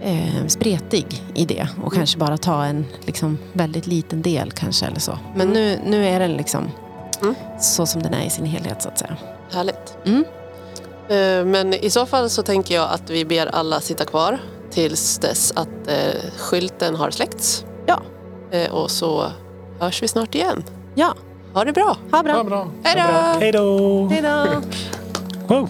[0.00, 5.00] eh, spretig i det och kanske bara ta en liksom, väldigt liten del kanske eller
[5.00, 5.18] så.
[5.34, 5.52] Men Mm.
[5.52, 6.70] nu, nu är den liksom
[7.22, 7.34] Mm.
[7.60, 9.16] så som den är i sin helhet så att säga.
[9.52, 9.96] Härligt.
[10.06, 10.24] Mm.
[11.08, 14.38] Eh, Men i så fall så tänker jag att vi ber alla sitta kvar
[14.70, 17.64] tills dess att eh, skylten har släckts.
[17.86, 18.00] Ja.
[18.50, 19.32] Eh, och så
[19.80, 20.64] hörs vi snart igen.
[20.94, 21.14] Ja,
[21.54, 21.96] Ha det bra!
[22.12, 22.32] ha bra.
[22.36, 22.68] Ja, bra.
[22.82, 23.38] Hej då!
[23.40, 24.06] Hej då!
[24.10, 24.60] Hej då!
[25.54, 25.68] Wow.